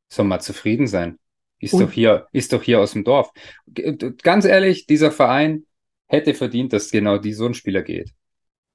Soll 0.08 0.26
mal 0.26 0.40
zufrieden 0.40 0.86
sein. 0.86 1.18
Ist 1.58 1.74
Und- 1.74 1.82
doch 1.82 1.92
hier, 1.92 2.26
ist 2.32 2.52
doch 2.52 2.62
hier 2.62 2.80
aus 2.80 2.92
dem 2.92 3.04
Dorf. 3.04 3.30
G- 3.66 3.96
Ganz 4.22 4.44
ehrlich, 4.44 4.86
dieser 4.86 5.10
Verein 5.10 5.64
hätte 6.06 6.34
verdient, 6.34 6.72
dass 6.72 6.90
genau 6.90 7.18
die 7.18 7.32
so 7.32 7.46
ein 7.46 7.54
Spieler 7.54 7.82
geht. 7.82 8.10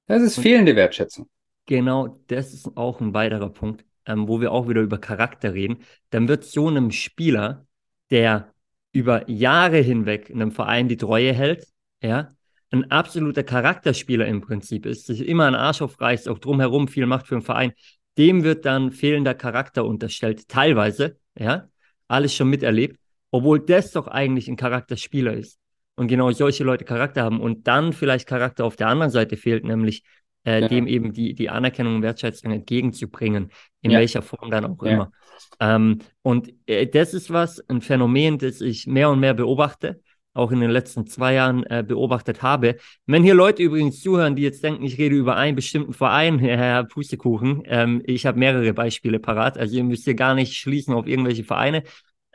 Das 0.07 0.21
ist 0.21 0.38
Und- 0.38 0.43
fehlende 0.43 0.75
Wertschätzung. 0.75 1.29
Genau, 1.65 2.17
das 2.27 2.53
ist 2.53 2.75
auch 2.77 3.00
ein 3.00 3.13
weiterer 3.13 3.50
Punkt, 3.50 3.86
ähm, 4.07 4.27
wo 4.27 4.41
wir 4.41 4.51
auch 4.51 4.67
wieder 4.67 4.81
über 4.81 4.98
Charakter 4.98 5.53
reden. 5.53 5.83
Dann 6.09 6.27
wird 6.27 6.43
so 6.43 6.67
einem 6.67 6.89
Spieler, 6.89 7.67
der 8.09 8.51
über 8.91 9.29
Jahre 9.29 9.77
hinweg 9.77 10.31
in 10.31 10.41
einem 10.41 10.51
Verein 10.51 10.88
die 10.88 10.98
Treue 10.98 11.31
hält, 11.31 11.67
ja, 12.01 12.33
ein 12.71 12.89
absoluter 12.89 13.43
Charakterspieler 13.43 14.25
im 14.25 14.41
Prinzip 14.41 14.88
ist, 14.88 15.05
sich 15.05 15.27
immer 15.27 15.45
einen 15.45 15.55
Arsch 15.55 15.81
aufreißt, 15.83 16.27
auch 16.27 16.39
drumherum 16.39 16.88
viel 16.88 17.05
macht 17.05 17.27
für 17.27 17.36
einen 17.36 17.43
Verein, 17.43 17.74
dem 18.19 18.43
wird 18.43 18.65
dann 18.65 18.91
fehlender 18.91 19.33
Charakter 19.33 19.85
unterstellt, 19.85 20.47
teilweise, 20.47 21.17
ja, 21.38 21.69
alles 22.07 22.35
schon 22.35 22.49
miterlebt, 22.49 22.99
obwohl 23.31 23.59
das 23.59 23.91
doch 23.91 24.07
eigentlich 24.07 24.47
ein 24.47 24.57
Charakterspieler 24.57 25.33
ist. 25.33 25.57
Und 25.95 26.07
genau 26.07 26.31
solche 26.31 26.63
Leute 26.63 26.85
Charakter 26.85 27.23
haben 27.23 27.41
und 27.41 27.67
dann 27.67 27.93
vielleicht 27.93 28.27
Charakter 28.27 28.65
auf 28.65 28.75
der 28.75 28.88
anderen 28.88 29.11
Seite 29.11 29.35
fehlt, 29.38 29.63
nämlich 29.65 30.03
äh, 30.45 30.61
ja. 30.61 30.67
dem 30.67 30.88
eben 30.88 31.13
die, 31.13 31.33
die 31.33 31.49
Anerkennung 31.49 31.95
und 31.95 32.01
Wertschätzung 32.01 32.51
entgegenzubringen, 32.51 33.51
in 33.81 33.91
ja. 33.91 33.99
welcher 33.99 34.21
Form 34.21 34.49
dann 34.51 34.65
auch 34.65 34.83
ja. 34.83 34.91
immer. 34.91 35.11
Ähm, 35.59 35.99
und 36.21 36.53
äh, 36.67 36.88
das 36.88 37.13
ist 37.13 37.31
was, 37.31 37.59
ein 37.69 37.81
Phänomen, 37.81 38.38
das 38.38 38.61
ich 38.61 38.88
mehr 38.88 39.09
und 39.09 39.19
mehr 39.19 39.33
beobachte, 39.33 40.01
auch 40.39 40.51
in 40.51 40.62
den 40.62 40.72
letzten 40.72 41.05
zwei 41.05 41.34
Jahren 41.34 41.63
äh, 41.65 41.84
beobachtet 41.86 42.41
habe. 42.41 42.77
Wenn 43.05 43.24
hier 43.24 43.36
Leute 43.36 43.62
übrigens 43.62 44.01
zuhören, 44.01 44.36
die 44.36 44.41
jetzt 44.41 44.63
denken, 44.63 44.84
ich 44.84 44.98
rede 44.98 45.15
über 45.15 45.36
einen 45.36 45.55
bestimmten 45.55 45.93
Verein, 45.93 46.39
Herr 46.39 46.86
Pustekuchen, 46.86 47.63
ähm, 47.65 48.01
ich 48.05 48.25
habe 48.25 48.39
mehrere 48.39 48.74
Beispiele 48.74 49.19
parat, 49.19 49.58
also 49.58 49.75
ihr 49.75 49.84
müsst 49.84 50.05
hier 50.05 50.15
gar 50.15 50.34
nicht 50.34 50.55
schließen 50.55 50.93
auf 50.93 51.08
irgendwelche 51.08 51.43
Vereine. 51.43 51.84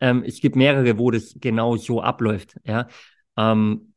Ähm, 0.01 0.23
es 0.27 0.41
gibt 0.41 0.57
mehrere, 0.57 0.99
wo 0.99 1.11
das 1.11 1.35
genau 1.41 1.77
so 1.77 2.03
abläuft, 2.03 2.57
ja. 2.65 2.89
Ähm, 3.37 3.95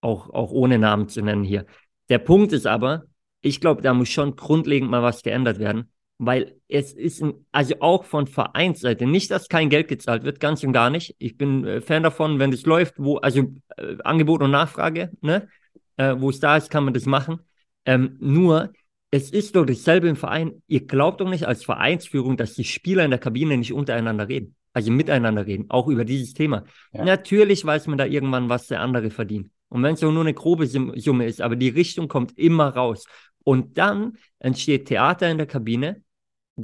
auch, 0.00 0.30
auch 0.30 0.50
ohne 0.50 0.78
Namen 0.78 1.08
zu 1.08 1.20
nennen 1.20 1.44
hier. 1.44 1.66
Der 2.08 2.18
Punkt 2.18 2.52
ist 2.52 2.66
aber, 2.66 3.04
ich 3.42 3.60
glaube, 3.60 3.82
da 3.82 3.94
muss 3.94 4.08
schon 4.08 4.36
grundlegend 4.36 4.90
mal 4.90 5.02
was 5.02 5.22
geändert 5.22 5.58
werden, 5.58 5.92
weil 6.22 6.54
es 6.68 6.92
ist, 6.92 7.22
ein, 7.22 7.46
also 7.50 7.76
auch 7.80 8.04
von 8.04 8.26
Vereinsseite, 8.26 9.06
nicht, 9.06 9.30
dass 9.30 9.48
kein 9.48 9.70
Geld 9.70 9.88
gezahlt 9.88 10.22
wird, 10.22 10.38
ganz 10.38 10.62
und 10.62 10.74
gar 10.74 10.90
nicht. 10.90 11.16
Ich 11.18 11.38
bin 11.38 11.64
äh, 11.64 11.80
Fan 11.80 12.02
davon, 12.02 12.38
wenn 12.38 12.52
es 12.52 12.66
läuft, 12.66 12.96
wo, 12.98 13.16
also 13.16 13.54
äh, 13.78 13.96
Angebot 14.04 14.42
und 14.42 14.50
Nachfrage, 14.50 15.12
ne, 15.22 15.48
äh, 15.96 16.14
wo 16.18 16.28
es 16.28 16.38
da 16.38 16.58
ist, 16.58 16.70
kann 16.70 16.84
man 16.84 16.92
das 16.92 17.06
machen. 17.06 17.40
Ähm, 17.86 18.18
nur, 18.20 18.74
es 19.10 19.30
ist 19.30 19.56
doch 19.56 19.64
dasselbe 19.64 20.08
im 20.08 20.16
Verein. 20.16 20.62
Ihr 20.66 20.86
glaubt 20.86 21.22
doch 21.22 21.28
nicht 21.28 21.48
als 21.48 21.64
Vereinsführung, 21.64 22.36
dass 22.36 22.52
die 22.52 22.64
Spieler 22.64 23.02
in 23.02 23.10
der 23.10 23.18
Kabine 23.18 23.56
nicht 23.56 23.72
untereinander 23.72 24.28
reden, 24.28 24.54
also 24.74 24.92
miteinander 24.92 25.46
reden, 25.46 25.70
auch 25.70 25.88
über 25.88 26.04
dieses 26.04 26.34
Thema. 26.34 26.64
Ja. 26.92 27.02
Natürlich 27.02 27.64
weiß 27.64 27.86
man 27.86 27.96
da 27.96 28.04
irgendwann, 28.04 28.50
was 28.50 28.66
der 28.66 28.82
andere 28.82 29.08
verdient. 29.08 29.50
Und 29.70 29.82
wenn 29.82 29.94
es 29.94 30.04
auch 30.04 30.12
nur 30.12 30.20
eine 30.20 30.34
grobe 30.34 30.66
Summe 30.66 31.24
ist, 31.24 31.40
aber 31.40 31.56
die 31.56 31.70
Richtung 31.70 32.08
kommt 32.08 32.36
immer 32.36 32.68
raus. 32.68 33.06
Und 33.42 33.78
dann 33.78 34.18
entsteht 34.38 34.88
Theater 34.88 35.30
in 35.30 35.38
der 35.38 35.46
Kabine, 35.46 36.02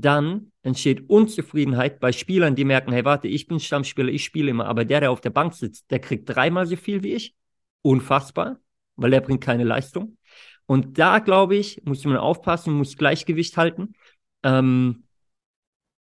dann 0.01 0.53
entsteht 0.63 1.09
Unzufriedenheit 1.09 2.01
bei 2.01 2.13
Spielern, 2.13 2.55
die 2.55 2.65
merken, 2.65 2.93
hey, 2.93 3.05
warte, 3.05 3.29
ich 3.29 3.47
bin 3.47 3.61
Stammspieler, 3.61 4.09
ich 4.09 4.25
spiele 4.25 4.51
immer, 4.51 4.67
aber 4.67 4.85
der, 4.85 5.01
der 5.01 5.11
auf 5.11 5.21
der 5.21 5.31
Bank 5.31 5.55
sitzt, 5.55 5.91
der 5.91 6.01
kriegt 6.01 6.29
dreimal 6.29 6.67
so 6.67 6.77
viel 6.77 7.03
wie 7.03 7.15
ich. 7.15 7.35
Unfassbar, 7.83 8.59
weil 8.97 9.13
er 9.13 9.21
bringt 9.21 9.43
keine 9.43 9.65
Leistung. 9.65 10.19
Und 10.67 10.99
da, 10.99 11.21
glaube 11.21 11.57
ich, 11.57 11.83
muss 11.85 12.05
man 12.05 12.17
aufpassen, 12.17 12.75
muss 12.75 12.97
Gleichgewicht 12.97 13.57
halten. 13.57 13.95
Ähm, 14.43 15.05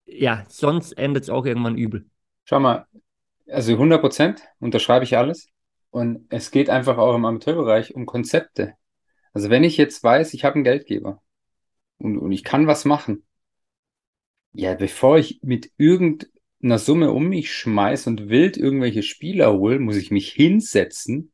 ja, 0.06 0.44
sonst 0.50 0.94
endet 0.94 1.24
es 1.24 1.30
auch 1.30 1.46
irgendwann 1.46 1.78
übel. 1.78 2.06
Schau 2.46 2.60
mal, 2.60 2.86
also 3.48 3.74
100 3.74 4.02
Prozent 4.02 4.42
unterschreibe 4.60 5.06
ich 5.06 5.18
alles. 5.18 5.48
Und 5.90 6.26
es 6.30 6.52
geht 6.52 6.70
einfach 6.70 6.98
auch 6.98 7.16
im 7.16 7.26
Amateurbereich 7.26 7.96
um 7.96 8.06
Konzepte. 8.06 8.76
Also 9.34 9.50
wenn 9.50 9.64
ich 9.64 9.78
jetzt 9.78 10.04
weiß, 10.04 10.34
ich 10.34 10.46
habe 10.46 10.56
einen 10.56 10.64
Geldgeber 10.64 11.22
und, 11.98 12.18
und 12.18 12.32
ich 12.32 12.44
kann 12.44 12.68
was 12.68 12.86
machen, 12.86 13.24
ja, 14.54 14.74
bevor 14.74 15.18
ich 15.18 15.40
mit 15.44 15.72
irgendeiner 15.78 16.80
Summe 16.80 17.12
um 17.12 17.28
mich 17.30 17.54
schmeiß 17.54 18.08
und 18.08 18.30
wild 18.30 18.58
irgendwelche 18.58 19.04
Spieler 19.04 19.54
hole, 19.54 19.80
muss 19.80 19.96
ich 19.98 20.12
mich 20.12 20.32
hinsetzen 20.32 21.32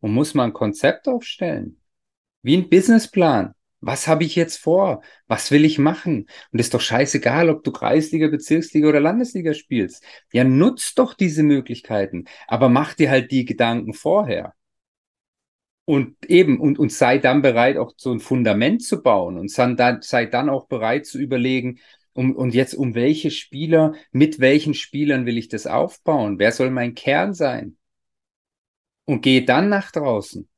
und 0.00 0.12
muss 0.14 0.34
mal 0.34 0.44
ein 0.44 0.52
Konzept 0.52 1.08
aufstellen. 1.08 1.80
Wie 2.42 2.56
ein 2.56 2.68
Businessplan. 2.68 3.54
Was 3.80 4.06
habe 4.06 4.22
ich 4.22 4.36
jetzt 4.36 4.58
vor? 4.58 5.02
Was 5.26 5.50
will 5.50 5.64
ich 5.64 5.78
machen? 5.78 6.28
Und 6.52 6.60
ist 6.60 6.72
doch 6.72 6.80
scheißegal, 6.80 7.50
ob 7.50 7.64
du 7.64 7.72
Kreisliga, 7.72 8.28
Bezirksliga 8.28 8.88
oder 8.88 9.00
Landesliga 9.00 9.54
spielst. 9.54 10.04
Ja, 10.32 10.44
nutzt 10.44 10.98
doch 11.00 11.14
diese 11.14 11.42
Möglichkeiten, 11.42 12.26
aber 12.46 12.68
mach 12.68 12.94
dir 12.94 13.10
halt 13.10 13.32
die 13.32 13.44
Gedanken 13.44 13.92
vorher. 13.92 14.54
Und 15.84 16.14
eben, 16.26 16.60
und, 16.60 16.78
und 16.78 16.92
sei 16.92 17.18
dann 17.18 17.42
bereit, 17.42 17.76
auch 17.76 17.92
so 17.96 18.12
ein 18.12 18.20
Fundament 18.20 18.84
zu 18.84 19.02
bauen 19.02 19.36
und 19.36 19.50
sei 19.50 20.26
dann 20.26 20.48
auch 20.48 20.68
bereit 20.68 21.06
zu 21.06 21.18
überlegen, 21.18 21.80
um, 22.12 22.34
und 22.36 22.54
jetzt 22.54 22.74
um 22.74 22.94
welche 22.94 23.30
Spieler, 23.30 23.94
mit 24.10 24.40
welchen 24.40 24.74
Spielern 24.74 25.26
will 25.26 25.38
ich 25.38 25.48
das 25.48 25.66
aufbauen? 25.66 26.38
Wer 26.38 26.52
soll 26.52 26.70
mein 26.70 26.94
Kern 26.94 27.34
sein? 27.34 27.76
Und 29.04 29.22
gehe 29.22 29.44
dann 29.44 29.68
nach 29.68 29.90
draußen. 29.90 30.48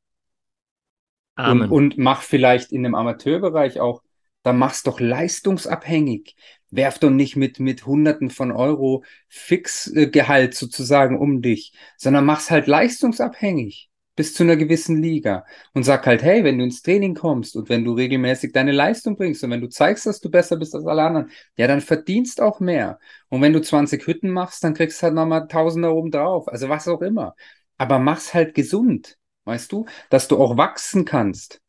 Amen. 1.36 1.62
Und, 1.62 1.70
und 1.70 1.98
mach 1.98 2.22
vielleicht 2.22 2.72
in 2.72 2.82
dem 2.82 2.94
Amateurbereich 2.94 3.80
auch, 3.80 4.02
dann 4.42 4.58
mach's 4.58 4.82
doch 4.82 5.00
leistungsabhängig. 5.00 6.36
Werf 6.70 6.98
doch 6.98 7.10
nicht 7.10 7.36
mit, 7.36 7.60
mit 7.60 7.86
Hunderten 7.86 8.30
von 8.30 8.52
Euro 8.52 9.04
Fixgehalt 9.28 10.54
sozusagen 10.54 11.18
um 11.18 11.40
dich, 11.40 11.72
sondern 11.96 12.26
mach's 12.26 12.50
halt 12.50 12.66
leistungsabhängig 12.66 13.90
bis 14.16 14.35
zu 14.35 14.44
einer 14.44 14.57
gewissen 14.57 15.03
Liga 15.03 15.44
und 15.72 15.83
sag 15.83 16.07
halt, 16.07 16.22
hey, 16.22 16.44
wenn 16.44 16.59
du 16.59 16.64
ins 16.64 16.83
Training 16.83 17.14
kommst 17.14 17.57
und 17.57 17.68
wenn 17.68 17.85
du 17.85 17.92
regelmäßig 17.92 18.53
deine 18.53 18.72
Leistung 18.72 19.16
bringst 19.16 19.42
und 19.44 19.50
wenn 19.50 19.61
du 19.61 19.68
zeigst, 19.68 20.07
dass 20.07 20.20
du 20.20 20.31
besser 20.31 20.57
bist 20.57 20.74
als 20.74 20.87
alle 20.87 21.03
anderen, 21.03 21.31
ja, 21.57 21.66
dann 21.66 21.81
verdienst 21.81 22.40
auch 22.40 22.61
mehr. 22.61 22.98
Und 23.29 23.42
wenn 23.42 23.53
du 23.53 23.61
20 23.61 24.07
Hütten 24.07 24.31
machst, 24.31 24.62
dann 24.64 24.74
kriegst 24.74 25.00
du 25.00 25.05
halt 25.05 25.14
nochmal 25.14 25.48
Tausender 25.48 25.94
oben 25.94 26.11
drauf. 26.11 26.48
Also 26.48 26.68
was 26.68 26.88
auch 26.88 27.03
immer. 27.03 27.35
Aber 27.77 27.98
mach's 27.98 28.35
halt 28.35 28.55
gesund, 28.55 29.18
weißt 29.44 29.72
du, 29.72 29.87
dass 30.11 30.29
du 30.29 30.38
auch 30.38 30.57
wachsen 30.57 31.05
kannst. 31.05 31.61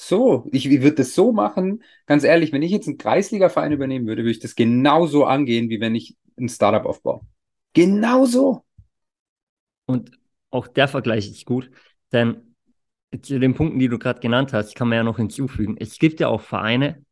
So, 0.00 0.46
ich, 0.52 0.66
ich 0.66 0.80
würde 0.82 0.96
das 0.96 1.14
so 1.14 1.32
machen, 1.32 1.82
ganz 2.06 2.22
ehrlich, 2.22 2.52
wenn 2.52 2.62
ich 2.62 2.70
jetzt 2.70 2.86
einen 2.86 2.98
Kreisliga-Verein 2.98 3.72
übernehmen 3.72 4.06
würde, 4.06 4.22
würde 4.22 4.30
ich 4.30 4.38
das 4.38 4.54
genauso 4.54 5.24
angehen, 5.24 5.70
wie 5.70 5.80
wenn 5.80 5.96
ich 5.96 6.16
ein 6.38 6.48
Startup 6.48 6.86
aufbaue. 6.86 7.22
Genauso. 7.72 8.64
Und 9.86 10.17
auch 10.50 10.66
der 10.68 10.88
Vergleich 10.88 11.30
ist 11.30 11.44
gut, 11.46 11.70
denn 12.12 12.54
zu 13.22 13.38
den 13.40 13.54
Punkten, 13.54 13.78
die 13.78 13.88
du 13.88 13.98
gerade 13.98 14.20
genannt 14.20 14.52
hast, 14.52 14.74
kann 14.74 14.88
man 14.88 14.96
ja 14.96 15.04
noch 15.04 15.16
hinzufügen. 15.16 15.76
Es 15.78 15.98
gibt 15.98 16.20
ja 16.20 16.28
auch 16.28 16.42
Vereine, 16.42 17.04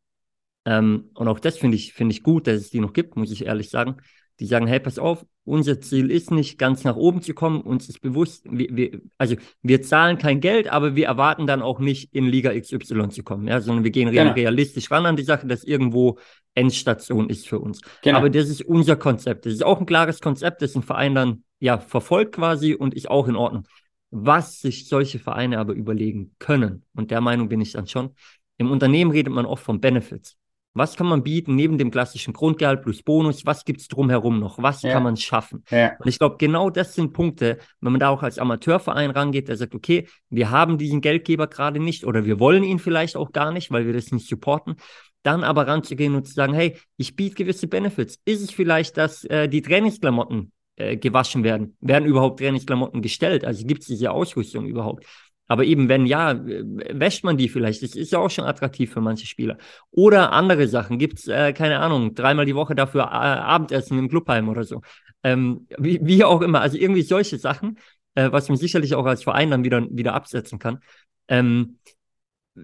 ähm, 0.64 1.11
und 1.14 1.29
auch 1.29 1.40
das 1.40 1.59
finde 1.59 1.77
ich, 1.77 1.92
finde 1.94 2.14
ich 2.14 2.22
gut, 2.22 2.46
dass 2.46 2.57
es 2.57 2.70
die 2.70 2.81
noch 2.81 2.92
gibt, 2.92 3.16
muss 3.16 3.31
ich 3.31 3.46
ehrlich 3.46 3.70
sagen, 3.70 3.96
die 4.40 4.46
sagen, 4.46 4.66
hey, 4.66 4.81
pass 4.81 4.99
auf, 4.99 5.27
unser 5.47 5.81
Ziel 5.81 6.11
ist 6.11 6.31
nicht, 6.31 6.59
ganz 6.59 6.85
nach 6.85 6.97
oben 6.97 7.23
zu 7.23 7.33
kommen, 7.33 7.61
uns 7.61 7.89
ist 7.89 8.01
bewusst, 8.01 8.45
wir, 8.51 8.69
wir, 8.71 9.01
also 9.17 9.37
wir 9.63 9.81
zahlen 9.81 10.19
kein 10.19 10.41
Geld, 10.41 10.69
aber 10.69 10.97
wir 10.97 11.07
erwarten 11.07 11.47
dann 11.47 11.63
auch 11.63 11.79
nicht, 11.79 12.13
in 12.13 12.27
Liga 12.27 12.53
XY 12.53 13.09
zu 13.11 13.23
kommen, 13.23 13.47
ja, 13.47 13.61
sondern 13.61 13.85
wir 13.85 13.93
gehen 13.93 14.11
genau. 14.11 14.33
realistisch 14.33 14.91
ran 14.91 15.07
an 15.07 15.17
die 15.17 15.23
Sache, 15.23 15.47
dass 15.47 15.63
irgendwo 15.63 16.19
Endstation 16.55 17.31
ist 17.31 17.47
für 17.47 17.61
uns. 17.61 17.81
Genau. 18.03 18.19
Aber 18.19 18.29
das 18.29 18.49
ist 18.49 18.63
unser 18.63 18.97
Konzept. 18.97 19.47
Das 19.47 19.53
ist 19.53 19.65
auch 19.65 19.79
ein 19.79 19.87
klares 19.87 20.21
Konzept, 20.21 20.63
das 20.63 20.75
ein 20.75 20.83
Verein 20.83 21.15
dann 21.15 21.45
ja 21.61 21.79
verfolgt 21.79 22.35
quasi 22.35 22.75
und 22.75 22.95
ist 22.95 23.09
auch 23.09 23.29
in 23.29 23.37
Ordnung. 23.37 23.69
Was 24.11 24.61
sich 24.61 24.89
solche 24.89 25.19
Vereine 25.19 25.59
aber 25.59 25.75
überlegen 25.75 26.35
können, 26.39 26.85
und 26.95 27.11
der 27.11 27.21
Meinung 27.21 27.49
bin 27.49 27.61
ich 27.61 27.73
dann 27.73 27.87
schon, 27.87 28.15
im 28.59 28.71
Unternehmen 28.71 29.11
redet 29.13 29.33
man 29.33 29.47
oft 29.47 29.63
von 29.63 29.81
Benefits. 29.81 30.37
Was 30.77 30.95
kann 30.95 31.07
man 31.07 31.23
bieten 31.23 31.55
neben 31.55 31.79
dem 31.79 31.91
klassischen 31.91 32.35
Grundgehalt 32.35 32.83
plus 32.83 33.03
Bonus? 33.03 33.47
Was 33.47 33.65
gibt 33.65 33.81
es 33.81 33.89
drumherum 33.89 34.39
noch? 34.39 34.62
Was 34.62 34.83
ja. 34.83 34.93
kann 34.93 35.03
man 35.03 35.17
schaffen? 35.17 35.65
Ja. 35.71 35.97
Und 35.99 36.07
ich 36.07 36.19
glaube, 36.19 36.37
genau 36.39 36.69
das 36.69 36.95
sind 36.95 37.15
Punkte, 37.15 37.59
wenn 37.81 37.93
man 37.93 38.01
da 38.01 38.11
auch 38.11 38.23
als 38.23 38.39
Amateurverein 38.39 39.11
rangeht, 39.11 39.49
der 39.49 39.57
sagt, 39.57 39.75
okay, 39.75 40.07
wir 40.29 40.51
haben 40.51 40.77
diesen 40.77 41.01
Geldgeber 41.01 41.47
gerade 41.47 41.81
nicht 41.81 42.05
oder 42.05 42.27
wir 42.27 42.39
wollen 42.39 42.62
ihn 42.62 42.79
vielleicht 42.79 43.17
auch 43.17 43.33
gar 43.33 43.53
nicht, 43.53 43.71
weil 43.71 43.87
wir 43.87 43.95
das 43.95 44.12
nicht 44.12 44.29
supporten. 44.29 44.77
Dann 45.23 45.45
aber 45.45 45.67
ranzugehen 45.67 46.15
und 46.15 46.27
zu 46.27 46.35
sagen, 46.35 46.53
hey, 46.53 46.77
ich 46.99 47.17
biete 47.17 47.37
gewisse 47.37 47.69
Benefits. 47.69 48.19
Ist 48.27 48.43
es 48.43 48.51
vielleicht, 48.51 48.99
dass 48.99 49.25
äh, 49.25 49.49
die 49.49 49.62
Trainingsklamotten 49.62 50.53
äh, 50.77 50.99
gewaschen 50.99 51.43
werden? 51.43 51.79
Werden 51.81 52.05
überhaupt 52.05 52.39
Trainingsklamotten 52.39 53.01
gestellt? 53.01 53.47
Also 53.47 53.67
gibt 53.67 53.81
es 53.81 53.89
diese 53.89 54.11
Ausrüstung 54.11 54.67
überhaupt? 54.67 55.07
Aber 55.49 55.65
eben, 55.65 55.89
wenn 55.89 56.07
ja, 56.07 56.41
wäscht 56.45 57.25
man 57.25 57.37
die 57.37 57.49
vielleicht. 57.49 57.83
Das 57.83 57.95
ist 57.95 58.13
ja 58.13 58.19
auch 58.19 58.31
schon 58.31 58.45
attraktiv 58.45 58.93
für 58.93 59.01
manche 59.01 59.27
Spieler. 59.27 59.59
Oder 59.91 60.33
andere 60.33 60.67
Sachen. 60.69 60.99
Gibt 60.99 61.19
es, 61.19 61.29
äh, 61.29 61.53
keine 61.53 61.79
Ahnung, 61.79 62.15
dreimal 62.15 62.47
die 62.47 62.55
Woche 62.55 62.75
dafür 62.75 63.03
äh, 63.03 63.07
Abendessen 63.07 63.99
im 63.99 64.09
Clubheim 64.09 64.49
oder 64.49 64.65
so. 64.65 64.83
Ähm, 65.23 65.67
wie, 65.79 66.01
wie 66.03 66.25
auch 66.25 66.43
immer. 66.43 66.61
Also 66.61 66.77
irgendwie 66.77 67.03
solche 67.03 67.39
Sachen, 67.39 67.79
äh, 68.15 68.31
was 68.33 68.49
man 68.49 68.59
sicherlich 68.59 68.95
auch 68.95 69.07
als 69.07 69.23
Verein 69.23 69.51
dann 69.51 69.65
wieder, 69.65 69.87
wieder 69.91 70.15
absetzen 70.15 70.59
kann. 70.59 70.81
Ähm, 71.29 71.79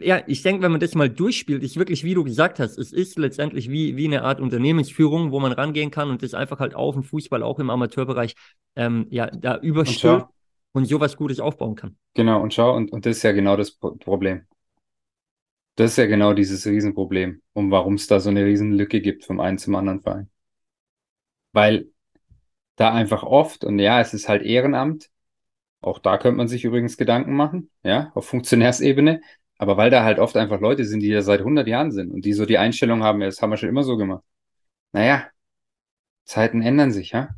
ja, 0.01 0.23
ich 0.27 0.42
denke, 0.42 0.62
wenn 0.62 0.73
man 0.73 0.81
das 0.81 0.95
mal 0.95 1.11
durchspielt, 1.11 1.62
ist 1.62 1.77
wirklich, 1.77 2.03
wie 2.03 2.14
du 2.14 2.25
gesagt 2.25 2.59
hast, 2.59 2.79
es 2.79 2.92
ist 2.92 3.18
letztendlich 3.18 3.68
wie, 3.68 3.97
wie 3.97 4.07
eine 4.07 4.23
Art 4.23 4.40
Unternehmensführung, 4.40 5.33
wo 5.33 5.38
man 5.40 5.53
rangehen 5.53 5.90
kann 5.90 6.09
und 6.09 6.23
das 6.23 6.33
einfach 6.33 6.61
halt 6.61 6.75
auf 6.75 6.95
dem 6.95 7.03
Fußball, 7.03 7.42
auch 7.42 7.59
im 7.59 7.68
Amateurbereich, 7.68 8.35
ähm, 8.75 9.07
ja, 9.11 9.27
da 9.27 9.59
überstülpt 9.59 10.27
und 10.72 10.87
sowas 10.87 11.16
Gutes 11.16 11.40
aufbauen 11.40 11.74
kann. 11.74 11.96
Genau, 12.14 12.42
und 12.42 12.54
schau, 12.54 12.74
und, 12.74 12.92
und 12.92 13.06
das 13.06 13.18
ist 13.18 13.22
ja 13.22 13.32
genau 13.32 13.56
das 13.56 13.72
Problem. 13.72 14.46
Das 15.76 15.92
ist 15.92 15.96
ja 15.96 16.06
genau 16.06 16.35
dieses 16.35 16.66
Riesenproblem, 16.66 17.42
um 17.54 17.70
warum 17.70 17.94
es 17.94 18.06
da 18.06 18.20
so 18.20 18.30
eine 18.30 18.44
Riesenlücke 18.44 19.00
gibt 19.00 19.24
vom 19.24 19.40
einen 19.40 19.58
zum 19.58 19.74
anderen 19.74 20.00
Verein. 20.00 20.30
Weil 21.52 21.88
da 22.76 22.92
einfach 22.94 23.22
oft, 23.22 23.64
und 23.64 23.78
ja, 23.78 24.00
es 24.00 24.14
ist 24.14 24.28
halt 24.28 24.42
Ehrenamt, 24.42 25.11
auch 25.80 25.98
da 25.98 26.18
könnte 26.18 26.38
man 26.38 26.48
sich 26.48 26.64
übrigens 26.64 26.96
Gedanken 26.96 27.35
machen, 27.35 27.70
ja, 27.85 28.12
auf 28.14 28.26
Funktionärsebene, 28.26 29.22
aber 29.58 29.76
weil 29.76 29.90
da 29.90 30.04
halt 30.04 30.18
oft 30.18 30.37
einfach 30.37 30.61
Leute 30.61 30.85
sind, 30.85 31.00
die 31.00 31.11
da 31.12 31.22
seit 31.22 31.42
100 31.42 31.68
Jahren 31.68 31.92
sind 31.92 32.12
und 32.12 32.24
die 32.24 32.32
so 32.35 32.46
die 32.46 32.58
Einstellung 32.58 33.02
haben, 33.02 33.20
ja, 33.20 33.26
das 33.28 33.42
haben 33.42 33.50
wir 33.50 33.56
schon 33.56 33.68
immer 33.68 33.85
so 33.85 33.96
gemacht. 33.96 34.24
Naja, 34.92 35.28
Zeiten 36.24 36.62
ändern 36.62 36.92
sich, 36.92 37.12
ja. 37.12 37.30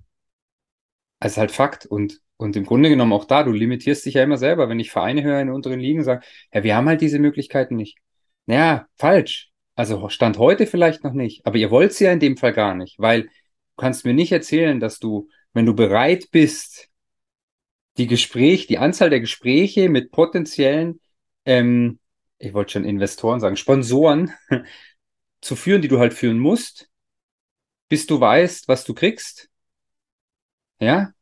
Also 1.19 1.41
halt 1.41 1.51
Fakt. 1.51 1.87
Und, 1.87 2.21
und 2.37 2.57
im 2.57 2.65
Grunde 2.65 2.89
genommen 2.89 3.13
auch 3.13 3.25
da, 3.25 3.43
du 3.43 3.53
limitierst 3.53 4.05
dich 4.05 4.15
ja 4.15 4.23
immer 4.23 4.39
selber. 4.39 4.69
Wenn 4.69 4.81
ich 4.81 4.91
Vereine 4.91 5.23
höre 5.23 5.41
in 5.41 5.51
unteren 5.51 5.81
Ligen, 5.81 6.03
sagen, 6.03 6.25
ja, 6.53 6.65
wir 6.65 6.77
haben 6.77 6.89
halt 6.89 7.01
diese 7.01 7.19
Möglichkeiten 7.19 7.77
nicht. 7.77 7.99
Naja, 8.47 8.87
falsch. 8.97 9.51
Also 9.77 10.09
Stand 10.09 10.39
heute 10.39 10.67
vielleicht 10.67 11.05
noch 11.05 11.13
nicht. 11.13 11.47
Aber 11.47 11.57
ihr 11.57 11.71
wollt 11.71 11.93
sie 11.93 12.05
ja 12.05 12.13
in 12.13 12.21
dem 12.21 12.37
Fall 12.37 12.53
gar 12.53 12.75
nicht, 12.75 12.99
weil 12.99 13.23
du 13.25 13.31
kannst 13.77 14.05
mir 14.05 14.15
nicht 14.15 14.33
erzählen, 14.33 14.81
dass 14.81 14.99
du, 14.99 15.29
wenn 15.53 15.67
du 15.67 15.75
bereit 15.75 16.29
bist, 16.33 16.91
die 17.97 18.07
Gespräche, 18.07 18.67
die 18.67 18.79
Anzahl 18.79 19.11
der 19.11 19.21
Gespräche 19.21 19.89
mit 19.89 20.11
potenziellen, 20.11 21.01
ähm, 21.45 22.01
ich 22.39 22.53
wollte 22.53 22.73
schon 22.73 22.85
Investoren 22.85 23.41
sagen, 23.41 23.57
Sponsoren 23.57 24.33
zu 25.41 25.57
führen, 25.57 25.83
die 25.83 25.89
du 25.89 25.99
halt 26.01 26.15
führen 26.15 26.39
musst, 26.39 26.91
bis 27.89 28.07
du 28.07 28.21
weißt, 28.21 28.69
was 28.69 28.85
du 28.85 28.95
kriegst, 28.95 29.49
ja, 30.81 31.14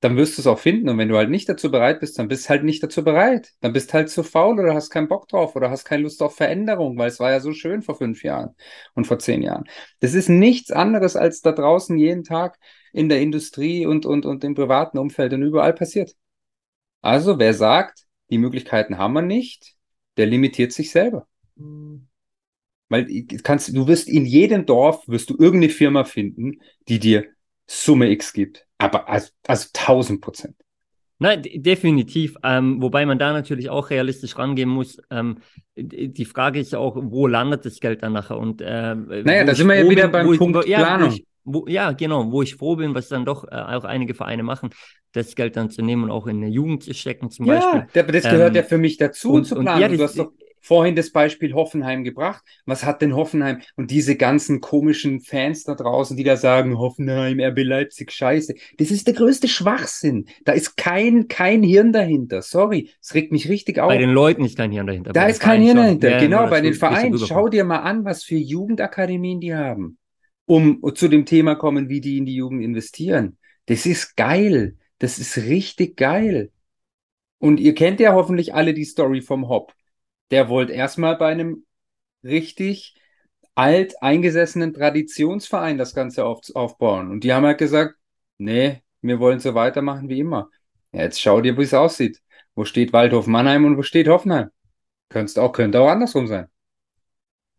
dann 0.00 0.16
wirst 0.16 0.38
du 0.38 0.42
es 0.42 0.46
auch 0.46 0.58
finden. 0.58 0.88
Und 0.88 0.98
wenn 0.98 1.08
du 1.08 1.16
halt 1.16 1.30
nicht 1.30 1.48
dazu 1.48 1.70
bereit 1.70 2.00
bist, 2.00 2.18
dann 2.18 2.28
bist 2.28 2.44
du 2.46 2.50
halt 2.50 2.64
nicht 2.64 2.82
dazu 2.82 3.02
bereit. 3.02 3.52
Dann 3.60 3.72
bist 3.72 3.92
halt 3.94 4.10
zu 4.10 4.22
faul 4.22 4.58
oder 4.60 4.74
hast 4.74 4.90
keinen 4.90 5.08
Bock 5.08 5.28
drauf 5.28 5.56
oder 5.56 5.70
hast 5.70 5.84
keine 5.84 6.04
Lust 6.04 6.22
auf 6.22 6.36
Veränderung, 6.36 6.96
weil 6.98 7.08
es 7.08 7.18
war 7.18 7.30
ja 7.30 7.40
so 7.40 7.52
schön 7.52 7.82
vor 7.82 7.96
fünf 7.96 8.22
Jahren 8.22 8.54
und 8.94 9.06
vor 9.06 9.18
zehn 9.18 9.42
Jahren. 9.42 9.64
Das 10.00 10.14
ist 10.14 10.28
nichts 10.28 10.70
anderes, 10.70 11.16
als 11.16 11.40
da 11.40 11.52
draußen 11.52 11.96
jeden 11.98 12.24
Tag 12.24 12.58
in 12.92 13.08
der 13.08 13.20
Industrie 13.20 13.86
und, 13.86 14.06
und, 14.06 14.24
und 14.24 14.44
im 14.44 14.54
privaten 14.54 14.98
Umfeld 14.98 15.32
und 15.32 15.42
überall 15.42 15.74
passiert. 15.74 16.14
Also, 17.00 17.38
wer 17.38 17.54
sagt, 17.54 18.04
die 18.30 18.38
Möglichkeiten 18.38 18.98
haben 18.98 19.14
wir 19.14 19.22
nicht, 19.22 19.74
der 20.16 20.26
limitiert 20.26 20.72
sich 20.72 20.90
selber. 20.90 21.26
Mhm. 21.56 22.08
Weil 22.88 23.06
kannst, 23.42 23.74
du 23.76 23.86
wirst 23.86 24.08
in 24.08 24.24
jedem 24.24 24.64
Dorf 24.64 25.06
wirst 25.08 25.28
du 25.30 25.36
irgendeine 25.38 25.72
Firma 25.72 26.04
finden, 26.04 26.60
die 26.88 26.98
dir 26.98 27.26
Summe 27.68 28.10
X 28.10 28.32
gibt. 28.32 28.66
Aber 28.78 29.08
also, 29.08 29.30
also 29.46 29.68
1000 29.74 30.20
Prozent. 30.20 30.56
Nein, 31.20 31.42
definitiv. 31.42 32.36
Ähm, 32.44 32.80
wobei 32.80 33.04
man 33.04 33.18
da 33.18 33.32
natürlich 33.32 33.70
auch 33.70 33.90
realistisch 33.90 34.38
rangehen 34.38 34.68
muss. 34.68 35.00
Ähm, 35.10 35.38
die 35.76 36.24
Frage 36.24 36.60
ist 36.60 36.72
ja 36.72 36.78
auch, 36.78 36.96
wo 36.96 37.26
landet 37.26 37.64
das 37.64 37.80
Geld 37.80 38.02
dann 38.02 38.12
nachher? 38.12 38.38
Und, 38.38 38.60
äh, 38.60 38.94
naja, 38.94 39.44
da 39.44 39.54
sind 39.54 39.66
wir 39.66 39.74
ja 39.74 39.88
wieder 39.88 40.02
bin, 40.02 40.12
beim 40.12 40.36
Punkt 40.38 40.64
ich, 40.64 40.74
Planung. 40.74 41.10
Ja, 41.10 41.16
ich, 41.16 41.26
wo, 41.44 41.66
ja, 41.66 41.92
genau, 41.92 42.30
wo 42.30 42.42
ich 42.42 42.54
froh 42.54 42.76
bin, 42.76 42.94
was 42.94 43.08
dann 43.08 43.24
doch 43.24 43.44
äh, 43.44 43.56
auch 43.56 43.84
einige 43.84 44.14
Vereine 44.14 44.44
machen, 44.44 44.70
das 45.12 45.34
Geld 45.34 45.56
dann 45.56 45.70
zu 45.70 45.82
nehmen 45.82 46.04
und 46.04 46.10
auch 46.10 46.26
in 46.26 46.36
eine 46.36 46.48
Jugend 46.48 46.84
zu 46.84 46.94
stecken 46.94 47.30
zum 47.30 47.46
ja, 47.46 47.54
Beispiel. 47.54 47.86
Ja, 47.94 48.02
das 48.02 48.22
gehört 48.22 48.50
ähm, 48.50 48.56
ja 48.56 48.62
für 48.62 48.78
mich 48.78 48.96
dazu 48.96 49.32
und, 49.32 49.44
zu 49.44 49.56
planen. 49.56 49.80
Ja, 49.80 49.88
das, 49.88 49.96
du 49.96 50.04
hast 50.04 50.18
doch 50.18 50.32
vorhin 50.68 50.94
das 50.94 51.10
Beispiel 51.10 51.54
Hoffenheim 51.54 52.04
gebracht. 52.04 52.44
Was 52.66 52.84
hat 52.84 53.00
denn 53.00 53.16
Hoffenheim? 53.16 53.62
Und 53.76 53.90
diese 53.90 54.16
ganzen 54.16 54.60
komischen 54.60 55.20
Fans 55.20 55.64
da 55.64 55.74
draußen, 55.74 56.14
die 56.14 56.24
da 56.24 56.36
sagen, 56.36 56.76
Hoffenheim, 56.78 57.40
RB 57.40 57.60
Leipzig, 57.64 58.12
scheiße. 58.12 58.54
Das 58.76 58.90
ist 58.90 59.06
der 59.06 59.14
größte 59.14 59.48
Schwachsinn. 59.48 60.26
Da 60.44 60.52
ist 60.52 60.76
kein, 60.76 61.26
kein 61.26 61.62
Hirn 61.62 61.92
dahinter. 61.92 62.42
Sorry, 62.42 62.90
es 63.00 63.14
regt 63.14 63.32
mich 63.32 63.48
richtig 63.48 63.78
auf. 63.78 63.88
Bei 63.88 63.96
den 63.96 64.10
Leuten 64.10 64.44
ist 64.44 64.58
kein 64.58 64.70
Hirn 64.70 64.86
dahinter. 64.86 65.14
Da 65.14 65.26
ist 65.26 65.40
kein 65.40 65.62
Hirn 65.62 65.78
dahinter. 65.78 66.10
Ja, 66.10 66.20
genau, 66.20 66.50
bei 66.50 66.60
den 66.60 66.74
Vereinen. 66.74 67.18
Schau 67.18 67.48
dir 67.48 67.64
mal 67.64 67.78
an, 67.78 68.04
was 68.04 68.22
für 68.22 68.36
Jugendakademien 68.36 69.40
die 69.40 69.54
haben. 69.54 69.96
Um 70.44 70.82
zu 70.94 71.08
dem 71.08 71.24
Thema 71.24 71.54
kommen, 71.54 71.88
wie 71.88 72.02
die 72.02 72.18
in 72.18 72.26
die 72.26 72.34
Jugend 72.34 72.62
investieren. 72.62 73.38
Das 73.66 73.86
ist 73.86 74.16
geil. 74.16 74.76
Das 74.98 75.18
ist 75.18 75.38
richtig 75.38 75.96
geil. 75.96 76.50
Und 77.38 77.58
ihr 77.58 77.74
kennt 77.74 78.00
ja 78.00 78.12
hoffentlich 78.12 78.54
alle 78.54 78.74
die 78.74 78.84
Story 78.84 79.22
vom 79.22 79.48
Hop 79.48 79.72
der 80.30 80.48
wollte 80.48 80.72
erstmal 80.72 81.16
bei 81.16 81.28
einem 81.28 81.64
richtig 82.22 82.94
alt 83.54 84.00
eingesessenen 84.02 84.72
Traditionsverein 84.72 85.78
das 85.78 85.94
Ganze 85.94 86.24
auf, 86.24 86.40
aufbauen. 86.54 87.10
Und 87.10 87.24
die 87.24 87.32
haben 87.32 87.44
halt 87.44 87.58
gesagt, 87.58 87.94
nee, 88.38 88.82
wir 89.02 89.18
wollen 89.18 89.40
so 89.40 89.54
weitermachen 89.54 90.08
wie 90.08 90.20
immer. 90.20 90.50
Ja, 90.92 91.02
jetzt 91.02 91.20
schau 91.20 91.40
dir, 91.40 91.56
wie 91.58 91.62
es 91.62 91.74
aussieht. 91.74 92.20
Wo 92.54 92.64
steht 92.64 92.92
Waldhof 92.92 93.26
Mannheim 93.26 93.64
und 93.64 93.76
wo 93.76 93.82
steht 93.82 94.08
Hoffenheim? 94.08 94.50
Könntest 95.08 95.38
auch, 95.38 95.52
könnte 95.52 95.80
auch 95.80 95.88
andersrum 95.88 96.26
sein. 96.26 96.46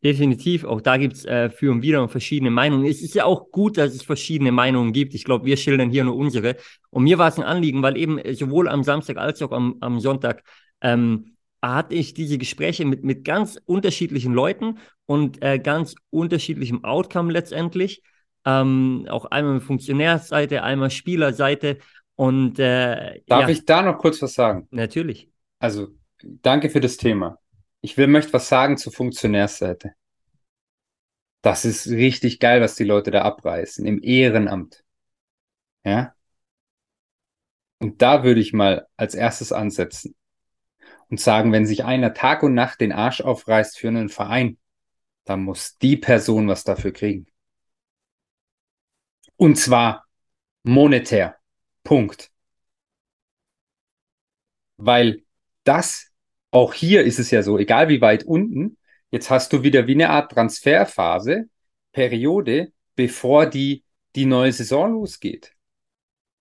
Definitiv, 0.01 0.63
auch 0.63 0.79
da 0.79 0.95
gibt 0.95 1.15
es 1.15 1.25
äh, 1.25 1.49
für 1.49 1.71
und 1.71 1.81
wieder 1.81 2.07
verschiedene 2.07 2.51
Meinungen. 2.51 2.85
Es 2.85 3.01
ist 3.01 3.15
ja 3.15 3.25
auch 3.25 3.51
gut, 3.51 3.77
dass 3.77 3.93
es 3.93 4.01
verschiedene 4.01 4.53
Meinungen 4.53 4.93
gibt. 4.93 5.13
Ich 5.13 5.25
glaube, 5.25 5.45
wir 5.45 5.57
schildern 5.57 5.89
hier 5.89 6.05
nur 6.05 6.15
unsere. 6.15 6.55
Und 6.89 7.03
mir 7.03 7.17
war 7.17 7.27
es 7.27 7.37
ein 7.37 7.43
Anliegen, 7.43 7.83
weil 7.83 7.97
eben 7.97 8.17
sowohl 8.33 8.69
am 8.69 8.83
Samstag 8.83 9.17
als 9.17 9.41
auch 9.41 9.51
am, 9.51 9.75
am 9.81 9.99
Sonntag 9.99 10.43
ähm, 10.79 11.35
hatte 11.61 11.95
ich 11.95 12.13
diese 12.13 12.37
Gespräche 12.37 12.85
mit, 12.85 13.03
mit 13.03 13.25
ganz 13.25 13.59
unterschiedlichen 13.65 14.33
Leuten 14.33 14.79
und 15.05 15.41
äh, 15.41 15.59
ganz 15.59 15.95
unterschiedlichem 16.09 16.83
Outcome 16.83 17.31
letztendlich. 17.31 18.01
Ähm, 18.45 19.05
auch 19.09 19.25
einmal 19.25 19.59
Funktionärsseite, 19.59 20.63
einmal 20.63 20.89
Spielerseite. 20.89 21.79
Und 22.15 22.59
äh, 22.59 23.21
darf 23.27 23.41
ja. 23.41 23.49
ich 23.49 23.65
da 23.65 23.81
noch 23.81 23.97
kurz 23.97 24.21
was 24.21 24.33
sagen? 24.33 24.67
Natürlich. 24.71 25.29
Also 25.59 25.89
danke 26.23 26.69
für 26.69 26.79
das 26.79 26.97
Thema. 26.97 27.39
Ich 27.81 27.97
will 27.97 28.07
möchte 28.07 28.33
was 28.33 28.47
sagen 28.47 28.77
zur 28.77 28.93
Funktionärsseite. 28.93 29.93
Das 31.41 31.63
ist 31.63 31.87
richtig 31.87 32.39
geil, 32.39 32.61
was 32.61 32.75
die 32.75 32.83
Leute 32.83 33.11
da 33.11 33.21
abreißen 33.21 33.85
im 33.85 34.01
Ehrenamt. 34.03 34.83
Ja. 35.85 36.13
Und 37.79 38.01
da 38.01 38.23
würde 38.23 38.41
ich 38.41 38.51
mal 38.51 38.87
als 38.97 39.15
erstes 39.15 39.53
ansetzen 39.53 40.15
und 41.09 41.19
sagen, 41.19 41.51
wenn 41.51 41.65
sich 41.65 41.83
einer 41.83 42.13
Tag 42.13 42.43
und 42.43 42.53
Nacht 42.53 42.81
den 42.81 42.91
Arsch 42.91 43.21
aufreißt 43.21 43.77
für 43.77 43.87
einen 43.87 44.09
Verein, 44.09 44.57
dann 45.25 45.43
muss 45.43 45.77
die 45.77 45.97
Person 45.97 46.47
was 46.47 46.63
dafür 46.63 46.91
kriegen. 46.91 47.27
Und 49.35 49.55
zwar 49.55 50.05
monetär. 50.63 51.37
Punkt. 51.83 52.31
Weil 54.77 55.23
das, 55.63 56.11
auch 56.51 56.73
hier 56.73 57.03
ist 57.03 57.19
es 57.19 57.31
ja 57.31 57.43
so, 57.43 57.57
egal 57.57 57.89
wie 57.89 58.01
weit 58.01 58.23
unten, 58.23 58.77
jetzt 59.11 59.29
hast 59.29 59.53
du 59.53 59.63
wieder 59.63 59.87
wie 59.87 59.93
eine 59.93 60.09
Art 60.09 60.31
Transferphase, 60.31 61.49
Periode, 61.91 62.71
bevor 62.95 63.45
die, 63.45 63.83
die 64.15 64.25
neue 64.25 64.51
Saison 64.51 64.91
losgeht. 64.91 65.55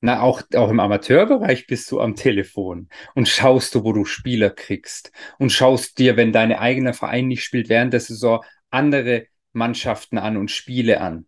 Na, 0.00 0.20
auch, 0.20 0.42
auch 0.54 0.70
im 0.70 0.78
Amateurbereich 0.78 1.66
bist 1.66 1.90
du 1.90 2.00
am 2.00 2.14
Telefon 2.14 2.88
und 3.14 3.28
schaust 3.28 3.74
du, 3.74 3.82
wo 3.82 3.92
du 3.92 4.04
Spieler 4.04 4.50
kriegst 4.50 5.10
und 5.38 5.50
schaust 5.50 5.98
dir, 5.98 6.16
wenn 6.16 6.32
dein 6.32 6.52
eigener 6.52 6.94
Verein 6.94 7.26
nicht 7.26 7.42
spielt, 7.42 7.68
während 7.68 7.92
der 7.92 8.00
Saison 8.00 8.44
andere 8.70 9.26
Mannschaften 9.52 10.18
an 10.18 10.36
und 10.36 10.52
Spiele 10.52 11.00
an. 11.00 11.26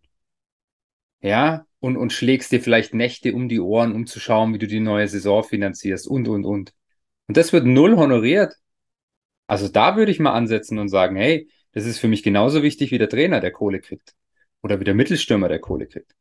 Ja, 1.21 1.65
und, 1.79 1.97
und 1.97 2.13
schlägst 2.13 2.51
dir 2.51 2.61
vielleicht 2.61 2.93
Nächte 2.93 3.33
um 3.33 3.49
die 3.49 3.59
Ohren, 3.59 3.93
um 3.93 4.05
zu 4.07 4.19
schauen, 4.19 4.53
wie 4.53 4.59
du 4.59 4.67
die 4.67 4.79
neue 4.79 5.07
Saison 5.07 5.43
finanzierst 5.43 6.07
und, 6.07 6.27
und, 6.27 6.45
und. 6.45 6.73
Und 7.27 7.37
das 7.37 7.53
wird 7.53 7.65
null 7.65 7.97
honoriert. 7.97 8.55
Also 9.47 9.67
da 9.67 9.97
würde 9.97 10.11
ich 10.11 10.19
mal 10.19 10.33
ansetzen 10.33 10.79
und 10.79 10.89
sagen, 10.89 11.15
hey, 11.17 11.49
das 11.73 11.85
ist 11.85 11.99
für 11.99 12.07
mich 12.07 12.23
genauso 12.23 12.63
wichtig 12.63 12.91
wie 12.91 12.97
der 12.97 13.09
Trainer, 13.09 13.41
der 13.41 13.51
Kohle 13.51 13.81
kriegt. 13.81 14.15
Oder 14.61 14.79
wie 14.79 14.85
der 14.85 14.93
Mittelstürmer, 14.95 15.49
der 15.49 15.59
Kohle 15.59 15.87
kriegt. 15.87 16.15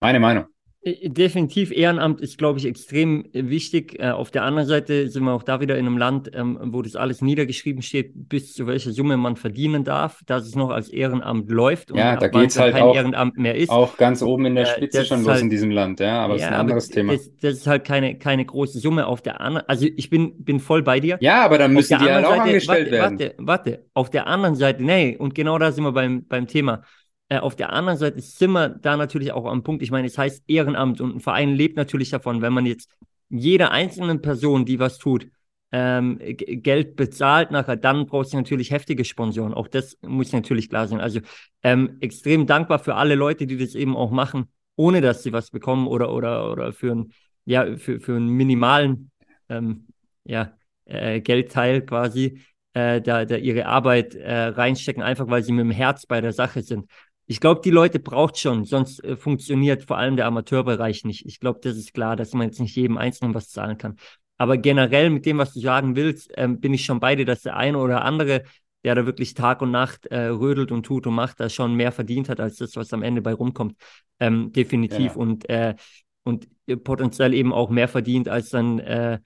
Meine 0.00 0.20
Meinung. 0.20 0.46
Äh, 0.86 1.08
definitiv, 1.08 1.72
Ehrenamt 1.72 2.20
ist, 2.20 2.38
glaube 2.38 2.58
ich, 2.58 2.66
extrem 2.66 3.24
äh, 3.32 3.48
wichtig. 3.48 3.98
Äh, 3.98 4.10
auf 4.10 4.30
der 4.30 4.44
anderen 4.44 4.68
Seite 4.68 5.08
sind 5.08 5.24
wir 5.24 5.32
auch 5.32 5.42
da 5.42 5.60
wieder 5.60 5.76
in 5.76 5.86
einem 5.86 5.98
Land, 5.98 6.30
ähm, 6.32 6.58
wo 6.62 6.80
das 6.80 6.94
alles 6.94 7.20
niedergeschrieben 7.22 7.82
steht, 7.82 8.12
bis 8.14 8.54
zu 8.54 8.66
welcher 8.66 8.92
Summe 8.92 9.16
man 9.16 9.36
verdienen 9.36 9.82
darf, 9.82 10.22
dass 10.26 10.46
es 10.46 10.54
noch 10.54 10.70
als 10.70 10.88
Ehrenamt 10.88 11.50
läuft 11.50 11.90
und 11.90 11.98
ja, 11.98 12.16
da 12.16 12.28
geht's 12.28 12.58
halt 12.58 12.74
kein 12.74 12.82
auch, 12.82 12.94
Ehrenamt 12.94 13.36
mehr 13.36 13.56
ist. 13.56 13.70
Auch 13.70 13.96
ganz 13.96 14.22
oben 14.22 14.46
in 14.46 14.54
der 14.54 14.66
Spitze 14.66 15.04
schon 15.04 15.20
los 15.20 15.28
halt, 15.28 15.42
in 15.42 15.50
diesem 15.50 15.70
Land, 15.70 15.98
ja, 15.98 16.20
aber 16.20 16.34
ja, 16.34 16.38
das 16.38 16.42
ist 16.42 16.52
ein 16.52 16.60
anderes 16.60 16.88
Thema. 16.88 17.12
Das, 17.14 17.30
das, 17.40 17.54
ist 17.54 17.66
halt 17.66 17.84
keine, 17.84 18.16
keine 18.18 18.44
große 18.44 18.78
Summe. 18.78 19.06
Auf 19.06 19.22
der 19.22 19.40
anderen, 19.40 19.68
also 19.68 19.86
ich 19.96 20.08
bin, 20.08 20.44
bin 20.44 20.60
voll 20.60 20.82
bei 20.82 21.00
dir. 21.00 21.18
Ja, 21.20 21.44
aber 21.44 21.58
dann 21.58 21.72
müssen 21.72 21.98
die 21.98 22.04
halt 22.04 22.24
auch 22.24 22.30
Seite, 22.30 22.42
angestellt 22.42 22.92
warte, 22.92 23.18
werden. 23.18 23.18
Warte, 23.18 23.34
warte, 23.38 23.84
auf 23.94 24.10
der 24.10 24.26
anderen 24.28 24.54
Seite, 24.54 24.84
nee, 24.84 25.16
und 25.18 25.34
genau 25.34 25.58
da 25.58 25.72
sind 25.72 25.82
wir 25.84 25.92
beim, 25.92 26.24
beim 26.26 26.46
Thema 26.46 26.82
äh, 27.28 27.38
auf 27.38 27.56
der 27.56 27.72
anderen 27.72 27.98
Seite 27.98 28.20
sind 28.20 28.52
wir 28.52 28.68
da 28.68 28.96
natürlich 28.96 29.32
auch 29.32 29.46
am 29.46 29.62
Punkt. 29.62 29.82
Ich 29.82 29.90
meine, 29.90 30.06
es 30.06 30.18
heißt 30.18 30.44
Ehrenamt 30.46 31.00
und 31.00 31.16
ein 31.16 31.20
Verein 31.20 31.54
lebt 31.54 31.76
natürlich 31.76 32.10
davon, 32.10 32.42
wenn 32.42 32.52
man 32.52 32.66
jetzt 32.66 32.90
jeder 33.28 33.72
einzelnen 33.72 34.22
Person, 34.22 34.64
die 34.64 34.78
was 34.78 34.98
tut, 34.98 35.26
ähm, 35.72 36.18
Geld 36.20 36.94
bezahlt 36.96 37.50
nachher, 37.50 37.76
dann 37.76 38.06
brauchst 38.06 38.32
du 38.32 38.36
natürlich 38.36 38.70
heftige 38.70 39.04
Sponsoren. 39.04 39.52
Auch 39.52 39.68
das 39.68 39.98
muss 40.02 40.32
natürlich 40.32 40.68
klar 40.68 40.86
sein. 40.86 41.00
Also 41.00 41.20
ähm, 41.62 41.96
extrem 42.00 42.46
dankbar 42.46 42.78
für 42.78 42.94
alle 42.94 43.16
Leute, 43.16 43.46
die 43.46 43.56
das 43.56 43.74
eben 43.74 43.96
auch 43.96 44.12
machen, 44.12 44.46
ohne 44.76 45.00
dass 45.00 45.22
sie 45.24 45.32
was 45.32 45.50
bekommen 45.50 45.88
oder 45.88 46.12
oder 46.12 46.52
oder 46.52 46.72
für 46.72 46.92
einen 46.92 47.12
ja 47.44 47.76
für, 47.76 48.00
für 48.00 48.14
einen 48.14 48.28
minimalen 48.28 49.10
ähm, 49.48 49.88
ja, 50.24 50.52
äh, 50.84 51.20
Geldteil 51.20 51.82
quasi 51.82 52.40
äh, 52.74 53.00
da, 53.00 53.24
da 53.24 53.36
ihre 53.36 53.66
Arbeit 53.66 54.14
äh, 54.14 54.32
reinstecken, 54.32 55.02
einfach 55.02 55.28
weil 55.28 55.42
sie 55.42 55.52
mit 55.52 55.64
dem 55.64 55.70
Herz 55.70 56.06
bei 56.06 56.20
der 56.20 56.32
Sache 56.32 56.62
sind. 56.62 56.90
Ich 57.26 57.40
glaube, 57.40 57.60
die 57.64 57.70
Leute 57.70 57.98
braucht 57.98 58.38
schon, 58.38 58.64
sonst 58.64 59.02
äh, 59.02 59.16
funktioniert 59.16 59.84
vor 59.84 59.98
allem 59.98 60.16
der 60.16 60.26
Amateurbereich 60.26 61.04
nicht. 61.04 61.26
Ich 61.26 61.40
glaube, 61.40 61.60
das 61.62 61.76
ist 61.76 61.92
klar, 61.92 62.16
dass 62.16 62.32
man 62.32 62.46
jetzt 62.46 62.60
nicht 62.60 62.76
jedem 62.76 62.98
Einzelnen 62.98 63.34
was 63.34 63.50
zahlen 63.50 63.78
kann. 63.78 63.96
Aber 64.38 64.58
generell 64.58 65.10
mit 65.10 65.26
dem, 65.26 65.38
was 65.38 65.52
du 65.52 65.60
sagen 65.60 65.96
willst, 65.96 66.30
ähm, 66.36 66.60
bin 66.60 66.74
ich 66.74 66.84
schon 66.84 67.00
bei 67.00 67.16
dir, 67.16 67.24
dass 67.24 67.42
der 67.42 67.56
eine 67.56 67.78
oder 67.78 68.04
andere, 68.04 68.44
der 68.84 68.94
da 68.94 69.06
wirklich 69.06 69.34
Tag 69.34 69.62
und 69.62 69.70
Nacht 69.70 70.06
äh, 70.06 70.26
rödelt 70.26 70.70
und 70.70 70.84
tut 70.84 71.06
und 71.06 71.14
macht, 71.14 71.40
da 71.40 71.48
schon 71.48 71.74
mehr 71.74 71.90
verdient 71.90 72.28
hat 72.28 72.38
als 72.38 72.56
das, 72.56 72.76
was 72.76 72.92
am 72.92 73.02
Ende 73.02 73.22
bei 73.22 73.32
rumkommt. 73.32 73.76
Ähm, 74.20 74.52
definitiv. 74.52 75.14
Ja. 75.14 75.20
Und, 75.20 75.48
äh, 75.48 75.74
und 76.22 76.48
potenziell 76.84 77.34
eben 77.34 77.52
auch 77.52 77.70
mehr 77.70 77.88
verdient 77.88 78.28
als 78.28 78.50
dann 78.50 78.78
äh, 78.78 79.18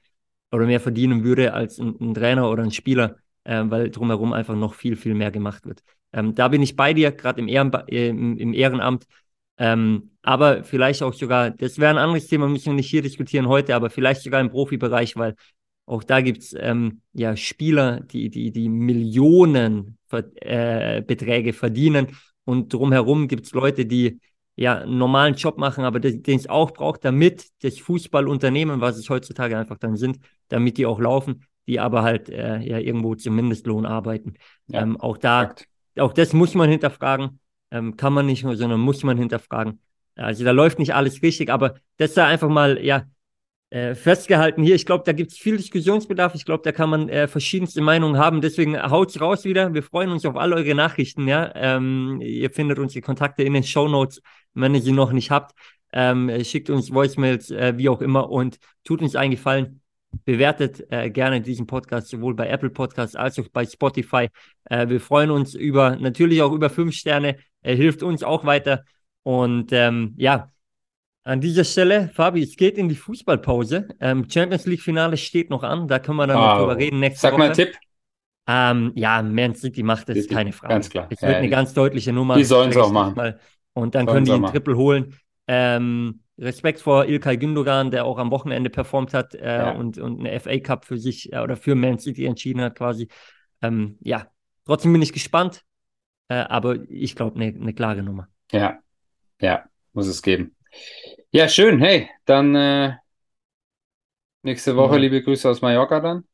oder 0.53 0.67
mehr 0.67 0.81
verdienen 0.81 1.25
würde 1.25 1.53
als 1.53 1.79
ein, 1.79 1.97
ein 2.01 2.15
Trainer 2.15 2.51
oder 2.51 2.63
ein 2.63 2.73
Spieler, 2.73 3.17
äh, 3.45 3.63
weil 3.67 3.91
drumherum 3.91 4.33
einfach 4.33 4.57
noch 4.57 4.75
viel, 4.75 4.97
viel 4.97 5.15
mehr 5.15 5.31
gemacht 5.31 5.67
wird. 5.67 5.83
Ähm, 6.13 6.35
da 6.35 6.49
bin 6.49 6.63
ich 6.63 6.77
bei 6.77 6.93
dir, 6.93 7.13
gerade 7.13 7.41
im, 7.41 7.49
Ehren, 7.49 7.73
äh, 7.89 8.09
im, 8.09 8.53
Ehrenamt. 8.53 9.07
Ähm, 9.59 10.11
aber 10.23 10.65
vielleicht 10.65 11.03
auch 11.03 11.13
sogar, 11.13 11.51
das 11.51 11.79
wäre 11.79 11.91
ein 11.91 11.99
anderes 11.99 12.27
Thema, 12.27 12.49
müssen 12.49 12.67
wir 12.67 12.75
nicht 12.75 12.91
hier 12.91 13.03
diskutieren 13.03 13.49
heute, 13.49 13.75
aber 13.75 13.91
vielleicht 13.91 14.23
sogar 14.23 14.41
im 14.41 14.51
Profibereich, 14.51 15.17
weil 15.17 15.35
auch 15.87 16.05
da 16.05 16.21
gibt 16.21 16.43
es 16.43 16.55
ähm, 16.59 17.03
ja 17.13 17.37
Spieler, 17.37 18.01
die, 18.01 18.31
die, 18.31 18.53
die 18.53 18.69
Millionen 18.69 19.99
äh, 20.11 21.03
Beträge 21.03 21.53
verdienen 21.53 22.17
und 22.45 22.73
drumherum 22.73 23.29
gibt 23.29 23.47
es 23.47 23.53
Leute, 23.53 23.87
die 23.87 24.21
ja 24.57 24.79
einen 24.79 24.99
normalen 24.99 25.35
Job 25.35 25.59
machen, 25.59 25.85
aber 25.85 26.01
den 26.01 26.23
es 26.27 26.49
auch 26.49 26.73
braucht, 26.73 27.05
damit 27.05 27.49
das 27.63 27.79
Fußballunternehmen, 27.79 28.81
was 28.81 28.99
es 28.99 29.09
heutzutage 29.09 29.57
einfach 29.57 29.79
dann 29.79 29.97
sind, 29.97 30.19
damit 30.49 30.79
die 30.79 30.87
auch 30.87 31.01
laufen, 31.01 31.45
die 31.67 31.81
aber 31.81 32.03
halt 32.03 32.29
äh, 32.29 32.59
ja 32.61 32.79
irgendwo 32.79 33.15
zum 33.15 33.37
Mindestlohn 33.37 33.87
arbeiten. 33.87 34.35
Ja, 34.69 34.83
ähm, 34.83 35.01
auch 35.01 35.17
da 35.17 35.43
Fakt 35.43 35.70
auch 35.99 36.13
das 36.13 36.33
muss 36.33 36.55
man 36.55 36.71
hinterfragen. 36.71 37.41
Ähm, 37.71 37.97
kann 37.97 38.13
man 38.13 38.27
nicht 38.27 38.45
nur, 38.45 38.57
sondern 38.57 38.81
muss 38.81 39.03
man 39.03 39.17
hinterfragen. 39.19 39.81
Also 40.17 40.45
da 40.45 40.51
läuft 40.51 40.79
nicht 40.79 40.95
alles 40.95 41.23
richtig, 41.23 41.51
aber 41.51 41.75
das 41.97 42.15
sei 42.15 42.25
einfach 42.25 42.49
mal, 42.49 42.85
ja, 42.85 43.05
äh, 43.71 43.95
festgehalten 43.95 44.65
hier. 44.65 44.75
Ich 44.75 44.85
glaube, 44.85 45.05
da 45.07 45.13
gibt 45.13 45.31
es 45.31 45.39
viel 45.39 45.57
Diskussionsbedarf. 45.57 46.35
Ich 46.35 46.45
glaube, 46.45 46.63
da 46.65 46.73
kann 46.73 46.91
man 46.91 47.09
äh, 47.09 47.29
verschiedenste 47.29 47.81
Meinungen 47.81 48.19
haben. 48.19 48.41
Deswegen 48.41 48.81
haut's 48.83 49.21
raus 49.21 49.45
wieder. 49.45 49.73
Wir 49.73 49.85
freuen 49.85 50.11
uns 50.11 50.27
auf 50.27 50.37
all 50.37 50.53
eure 50.53 50.75
Nachrichten. 50.75 51.29
Ja, 51.29 51.53
ähm, 51.55 52.21
ihr 52.21 52.51
findet 52.51 52.81
unsere 52.81 53.01
Kontakte 53.01 53.45
in 53.45 53.55
den 53.55 53.63
Show 53.63 53.87
Notes, 53.87 54.23
wenn 54.55 54.75
ihr 54.75 54.83
sie 54.83 54.93
noch 54.93 55.13
nicht 55.13 55.31
habt. 55.31 55.53
Ähm, 55.93 56.31
schickt 56.45 56.69
uns 56.71 56.93
Voicemails, 56.93 57.51
äh, 57.51 57.75
wie 57.77 57.89
auch 57.89 58.01
immer, 58.01 58.31
und 58.31 58.59
tut 58.85 59.03
uns 59.03 59.15
einen 59.15 59.33
Gefallen 59.33 59.80
bewertet 60.25 60.87
äh, 60.91 61.11
gerne 61.11 61.41
diesen 61.41 61.67
Podcast 61.67 62.09
sowohl 62.09 62.35
bei 62.35 62.49
Apple 62.49 62.71
Podcasts 62.71 63.17
als 63.17 63.39
auch 63.39 63.49
bei 63.49 63.65
Spotify. 63.65 64.29
Äh, 64.65 64.89
wir 64.89 65.01
freuen 65.01 65.31
uns 65.31 65.55
über 65.55 65.97
natürlich 65.97 66.43
auch 66.43 66.53
über 66.53 66.71
fünf 66.71 66.95
Sterne. 66.95 67.37
Er 67.63 67.75
hilft 67.75 68.03
uns 68.03 68.23
auch 68.23 68.45
weiter. 68.45 68.85
Und 69.23 69.73
ähm, 69.73 70.15
ja, 70.17 70.51
an 71.23 71.41
dieser 71.41 71.65
Stelle, 71.65 72.11
Fabi, 72.15 72.43
es 72.43 72.57
geht 72.57 72.79
in 72.79 72.89
die 72.89 72.95
Fußballpause. 72.95 73.89
Ähm, 74.01 74.29
Champions 74.29 74.67
League 74.67 74.81
Finale 74.81 75.17
steht 75.17 75.51
noch 75.51 75.63
an. 75.63 75.87
Da 75.87 75.99
können 75.99 76.17
wir 76.17 76.27
dann 76.27 76.37
oh. 76.37 76.41
noch 76.41 76.59
drüber 76.59 76.77
reden 76.77 77.01
nächste 77.01 77.21
Sag 77.21 77.33
Woche. 77.33 77.39
Mal 77.39 77.45
einen 77.47 77.55
Tipp. 77.55 77.77
Ähm, 78.49 78.93
ja, 78.97 79.23
Man 79.23 79.55
City 79.55 79.83
macht 79.83 80.09
es, 80.09 80.27
keine 80.27 80.53
Frage. 80.53 80.75
Ganz 80.75 80.91
klar. 80.91 81.07
Es 81.11 81.23
wird 81.23 81.33
ja, 81.33 81.39
eine 81.39 81.51
ganz 81.51 81.75
deutliche 81.75 82.13
Nummer. 82.13 82.37
Die 82.37 82.45
sollen 82.45 82.71
es 82.71 82.77
auch 82.77 82.91
machen. 82.91 83.15
Mal. 83.15 83.39
Und 83.75 83.95
dann 83.95 84.07
sollen 84.07 84.15
können 84.15 84.27
die 84.27 84.33
einen 84.33 84.47
Triple 84.47 84.77
holen. 84.77 85.15
Ähm, 85.47 86.21
Respekt 86.41 86.81
vor 86.81 87.05
Ilkay 87.05 87.37
Gündogan, 87.37 87.91
der 87.91 88.05
auch 88.05 88.19
am 88.19 88.31
Wochenende 88.31 88.71
performt 88.71 89.13
hat 89.13 89.35
äh, 89.35 89.59
ja. 89.59 89.71
und, 89.73 89.99
und 89.99 90.21
eine 90.21 90.39
FA 90.41 90.59
Cup 90.59 90.85
für 90.87 90.99
sich 90.99 91.33
äh, 91.33 91.41
oder 91.41 91.57
für 91.57 91.75
Man 91.75 91.99
City 91.99 92.25
entschieden 92.25 92.63
hat 92.63 92.77
quasi. 92.77 93.09
Ähm, 93.63 93.99
ja, 94.01 94.31
trotzdem 94.65 94.93
bin 94.93 95.03
ich 95.03 95.13
gespannt, 95.13 95.63
äh, 96.29 96.35
aber 96.35 96.77
ich 96.89 97.15
glaube, 97.15 97.37
eine 97.37 97.53
ne 97.53 97.75
klare 97.75 98.03
Nummer. 98.03 98.29
Ja, 98.53 98.79
ja, 99.41 99.65
muss 99.93 100.07
es 100.07 100.23
geben. 100.23 100.57
Ja, 101.31 101.49
schön. 101.49 101.79
Hey, 101.81 102.09
dann 102.25 102.55
äh, 102.55 102.95
nächste 104.43 104.77
Woche 104.77 104.95
ja. 104.95 105.01
liebe 105.01 105.23
Grüße 105.23 105.49
aus 105.49 105.61
Mallorca 105.61 106.01
dann. 106.01 106.25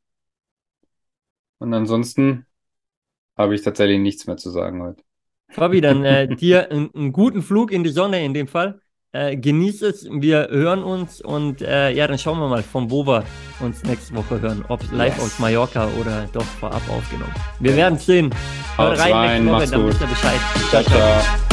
Und 1.59 1.73
ansonsten 1.73 2.45
habe 3.35 3.55
ich 3.55 3.61
tatsächlich 3.61 3.99
nichts 3.99 4.25
mehr 4.25 4.37
zu 4.37 4.51
sagen 4.51 4.81
heute. 4.81 5.03
Fabi, 5.49 5.81
dann 5.81 6.03
äh, 6.05 6.27
dir 6.35 6.71
einen 6.71 7.11
guten 7.11 7.41
Flug 7.41 7.71
in 7.71 7.83
die 7.83 7.89
Sonne 7.89 8.23
in 8.23 8.33
dem 8.33 8.47
Fall. 8.47 8.81
Äh, 9.17 9.35
genießt 9.35 9.81
es, 9.81 10.07
wir 10.11 10.49
hören 10.51 10.83
uns 10.83 11.21
und 11.21 11.63
äh, 11.63 11.89
ja, 11.89 12.05
dann 12.07 12.19
schauen 12.19 12.37
wir 12.37 12.47
mal, 12.49 12.61
von 12.61 12.91
wo 12.91 13.03
wir 13.07 13.23
uns 13.59 13.83
nächste 13.83 14.15
Woche 14.15 14.39
hören. 14.39 14.63
Ob 14.67 14.79
live 14.91 15.15
yes. 15.15 15.25
aus 15.25 15.39
Mallorca 15.39 15.87
oder 15.99 16.29
doch 16.33 16.45
vorab 16.59 16.83
aufgenommen. 16.87 17.33
Wir 17.59 17.75
werden 17.75 17.97
sehen. 17.97 18.29
Haut 18.77 18.99
rein, 18.99 19.13
rein 19.13 19.45
nächste 19.45 19.55
Woche, 19.55 19.71
dann 19.71 19.87
wisst 19.87 20.01
ihr 20.01 20.07
Bescheid. 20.07 20.39
ciao. 20.69 20.83
ciao. 20.83 20.99
ciao. 20.99 21.46